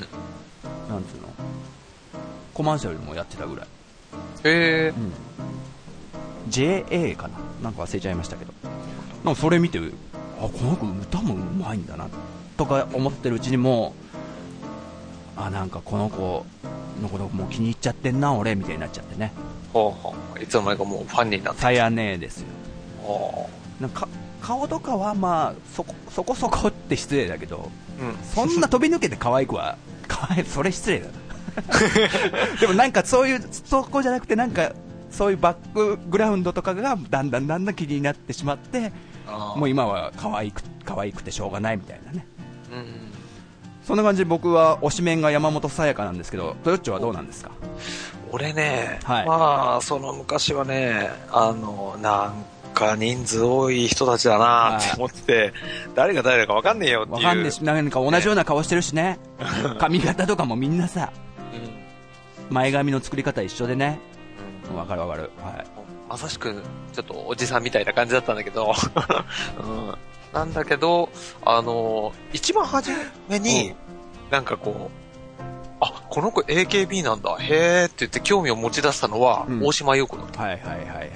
[0.93, 1.27] なんつうの、
[2.53, 3.67] コマーシャルもやってたぐらい。
[4.43, 4.93] へえ。
[6.49, 8.53] JA かななんか忘れちゃいましたけど。
[9.23, 9.81] なんかそれ見て、あ、
[10.41, 12.07] この子歌もうまいんだな、
[12.57, 13.93] とか思ってるうちにも
[15.37, 16.45] う、あ、なんかこの子
[17.01, 19.31] のこともう気に入っちゃってんな、俺、みたいになっちゃってね。
[19.73, 20.43] ほうほう。
[20.43, 21.61] いつの間にかもうファンになって。
[21.61, 22.47] さやねえですよ。
[23.03, 23.49] お
[23.79, 24.07] なんか
[24.41, 28.17] 顔とかはまあ、そこ、そこそこって失礼だけど、うん。
[28.25, 31.11] そんな飛び抜けて可愛くは、可愛い、それ失礼だな。
[32.59, 34.71] でもなんかそういう、そこじゃなくてなんか、
[35.11, 38.91] そういうバックグラウンドとかがだんだんだんだん気になってしまって、
[39.55, 42.25] もう今は可愛く、可愛くてしょうがないみたいなね。
[42.71, 42.85] うん。
[43.83, 47.51] そんな感じで僕は推しメンが山本さやかなんですけど、トヨッチョはどうなんですか？
[48.31, 52.33] 俺ね、はいまあ、その昔はね、あの、なん
[52.75, 55.53] か人数多い人たちだなって思ってて、
[55.95, 57.15] 誰が誰だかわかんねえよっていう。
[57.15, 59.17] わかんねえし、なんか同じような顔してるしね。
[59.79, 61.28] 髪型とかもみんなさ、うん
[62.49, 63.99] 前髪の作り方一緒でね。
[64.71, 65.31] うんわかるわかる。
[65.41, 65.65] はい。
[66.09, 68.73] まさしく、ちょっとおじさんみたいな感じだったんだけど、
[69.61, 69.95] うん、
[70.33, 71.09] なんだけど、
[71.45, 72.91] あの、一番初
[73.27, 73.75] めに、
[74.31, 75.43] なんかこう、
[75.81, 80.43] あ、この子 AKB なんだ、へーって言って興味を持ち出したのは、うん大島優子だった。
[80.43, 81.09] はいはいはいはい。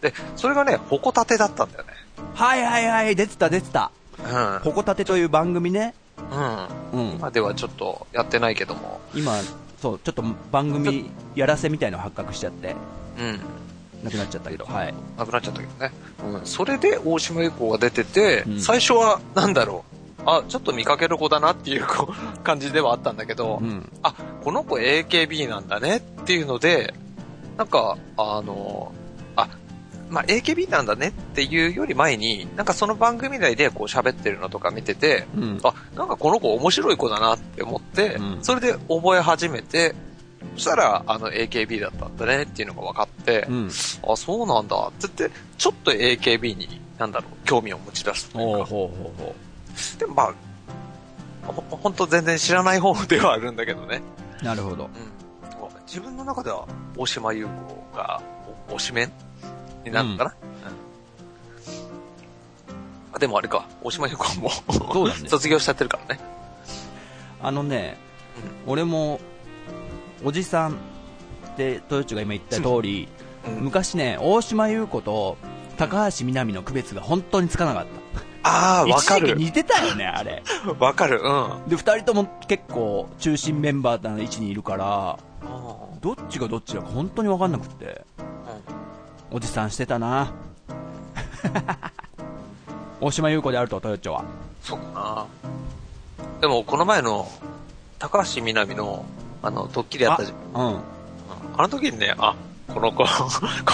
[0.00, 1.90] で、それがね、ほこたてだったんだよね。
[2.34, 3.90] はいはいはい、出てた出てた。
[4.18, 4.58] うん。
[4.60, 5.94] ほこたてという番組ね。
[6.92, 7.00] うん。
[7.00, 7.16] うん。
[7.16, 9.00] 今ではちょっとやってないけども。
[9.14, 9.38] 今、
[9.80, 12.74] そう、ちょっと番組やらせみたいの発覚しちゃって、
[13.18, 13.40] うん。
[14.04, 14.94] なくなっちゃったけど、はい。
[15.16, 15.92] なくなっちゃったけどね。
[16.24, 16.46] うん。
[16.46, 20.22] それで大島優子が出てて、うん最初は、なんだろう。
[20.26, 21.86] あ、ちょっと見かける子だなっていう
[22.42, 23.90] 感じではあったんだけど、うん。
[24.02, 26.94] あ、この子 AKB なんだねっていうので、
[27.56, 29.03] なんか、あの、あ、
[30.10, 35.60] まあ、AKB なんだねっていうより前に、なんかその番組内でこう喋ってるのとか見てて、うん。
[35.62, 39.94] あ、なんかこの子面白い子だなって思って、うんそれで覚え始めて、
[40.54, 43.66] そしたら、あの AKB だったんだねっていうのが分かって、うん。
[43.66, 48.64] あ、そうなんだって言って、ちょっと AKB に、なんだろう、興味を持ち出すというか。
[48.64, 49.34] ほうほうほうほ
[49.98, 50.34] でもまあ、
[51.46, 54.00] ほほんと全然知らない方ではあるんだけどね。
[54.42, 54.44] う。
[54.44, 54.84] なるほど。
[54.84, 55.14] うん。
[55.86, 58.20] 自分の中では、大島優子が、
[58.68, 59.12] お推しメン
[59.84, 60.54] になるのかな、うん
[63.14, 66.20] あ、でもあれか、大島優子はもそうだねう、卒業しちゃってるからね。
[67.40, 67.96] あのね、
[68.66, 69.20] 俺も、
[70.24, 70.74] おじさんっ
[71.56, 73.08] て、豊地が今言った通り、
[73.46, 73.64] うん。
[73.64, 75.36] 昔ね、大島優子と
[75.76, 78.50] 高橋みなみの区別が本当につかなかった。
[78.50, 79.28] ああ、わかる。
[79.28, 80.42] 一時期似てたよね、あれ。
[80.80, 81.20] わかる。
[81.22, 81.68] うん。
[81.68, 85.18] で、二人とも結構中心メンバーな位置にいるから、
[86.00, 88.04] どっちがどっちだか本当に分かんなくって、
[89.34, 90.32] おじさんしてたな。
[93.00, 94.22] 大島優子であると、豊地は。
[94.62, 95.26] そうかな。
[96.40, 97.28] でも、この前の、
[97.98, 99.04] 高橋みなみの、
[99.42, 100.62] あの、ドッキリやったじゃん。
[100.62, 100.74] うん。
[100.74, 100.80] うん
[101.56, 102.36] あの時にね、あ、
[102.68, 103.08] この子、 こ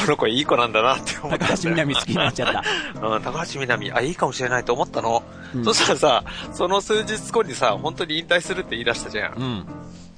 [0.07, 1.49] の子いい子なんだなって思った。
[1.49, 2.63] 高橋みなみ好きになっちゃった。
[3.07, 5.23] うん、高橋みなみ、あ、いいかもしれないと思ったの。
[5.55, 9.35] うんそしたらさ、その数日後にさ、本当に引退するって言い出したじゃん。
[9.35, 9.67] うん。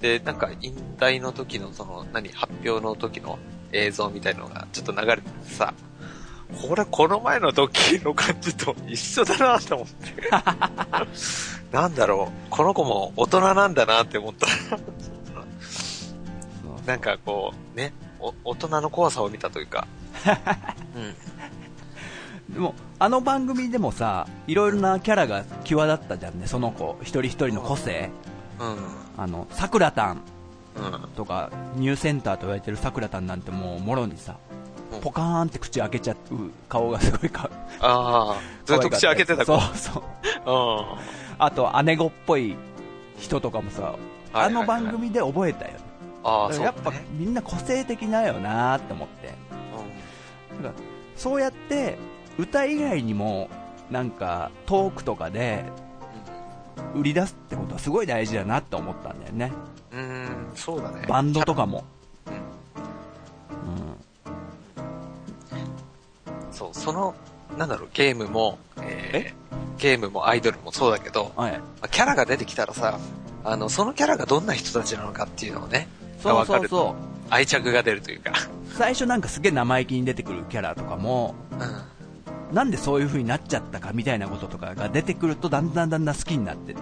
[0.00, 3.38] で、なんか、引退の時の、その、何、発表の時の
[3.72, 5.74] 映像みたいのがちょっと流れててさ、
[6.60, 10.12] これ、この前のドッキリの感じと一緒だなと思って。
[11.72, 14.46] なんだろう、この子も大人なんだなって思った。
[16.86, 19.86] なんかこう、ね、お大人の怖さを見たというか。
[20.94, 21.14] うん。
[22.54, 28.10] でも、あの番組でもさ、いろいろなキャラが際立ったじゃんね、その子、一人一人の個性。
[28.60, 28.76] うん。
[29.16, 30.22] あの、さくらたん。
[31.16, 34.36] とか、ニューセンターと言われてるさくらたんなんてもう、もろにさ
[34.92, 36.16] うん、ポカーンって口開けちゃう
[36.68, 37.50] 顔がすごいか、
[37.80, 39.58] ああ、ずっと口開けてた子。
[39.58, 40.02] そうそう。
[40.46, 40.98] うん。
[41.38, 42.56] あと、姉子っぽい
[43.18, 43.96] 人とかもさ、はい
[44.34, 45.72] あの番組で覚えたよ。
[45.72, 46.64] ね。
[46.64, 49.26] やっぱみんな個性的だよなーって思って。
[49.26, 50.72] だから
[51.16, 51.98] そうやって、
[52.38, 53.50] 歌以外にも、
[53.90, 55.64] なんか、トークとかで、
[56.94, 59.52] 売り出すってことはすごい大事だなって思ったんだよね。
[59.92, 60.00] うん。
[60.00, 61.06] うん、そうだね。
[61.08, 61.84] バンドとかも。
[62.26, 62.38] うんう
[66.50, 66.52] ん。
[66.52, 67.14] そう、その、
[67.58, 69.42] なんだろう、ゲームも、えー
[69.82, 71.52] ゲームもアイドルもそうだけど、はい。
[71.52, 73.00] まあキャラが出てきたらさ、
[73.44, 75.88] あの、そのキャラがどんな人たちなのかっていうのをね、
[76.22, 76.94] そうそうそ
[77.30, 78.30] 愛着が出るというか。
[78.30, 78.34] う。
[78.74, 82.54] 最初なんかすげえ生意気に出てくるキャラとかも、うん。
[82.54, 86.80] なんでそういう風になっちゃったかみたいなこととかが出てくるとだんだんだんだん好きになってって。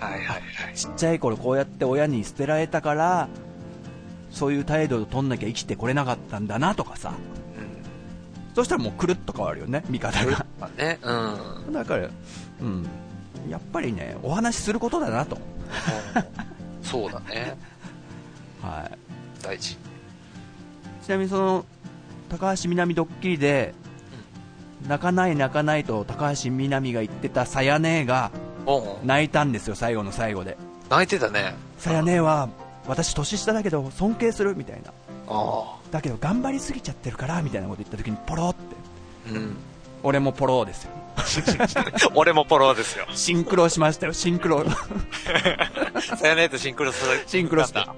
[0.00, 0.74] はいはいはい。
[0.74, 3.28] ちっちゃい頃こうやって親に捨てられたから、
[4.30, 7.10] そういう態度を取んなきゃ生きてこれなかったんだなとかさ。
[7.10, 8.54] うん。
[8.54, 10.46] そしたらもうくるっと変わるよね、見方が。
[10.58, 11.72] まあね、うん。
[11.72, 12.08] だから、
[12.60, 12.86] うん。
[13.48, 15.38] やっぱりね、お話しすることだなと。
[16.82, 17.56] そうだね。
[18.62, 18.98] はい。
[19.42, 19.76] 大事。
[21.02, 21.64] ちなみにその、
[22.28, 23.74] 高橋みなみドッキリで、
[24.88, 28.30] 泣かない泣かないと高橋みなみが言ってたさやねえが
[29.04, 30.56] 泣いたんですよ、最後の最後で。
[30.88, 31.54] 泣いてたね。
[31.78, 32.48] さやねえは、
[32.86, 34.92] 私年下だけど尊敬するみたいな。
[35.28, 38.60] あだけど頑張りすぎちゃってるから、みたいなこと言った時にポロって。
[39.28, 39.32] あ。
[39.32, 39.56] うん。
[40.02, 40.90] 俺もポロですよ。
[42.14, 43.06] 俺もポロですよ。
[43.12, 44.64] シンクロしましたよ、シンクロ。
[46.16, 47.22] さやねとシンクロする。
[47.26, 47.94] シンクロした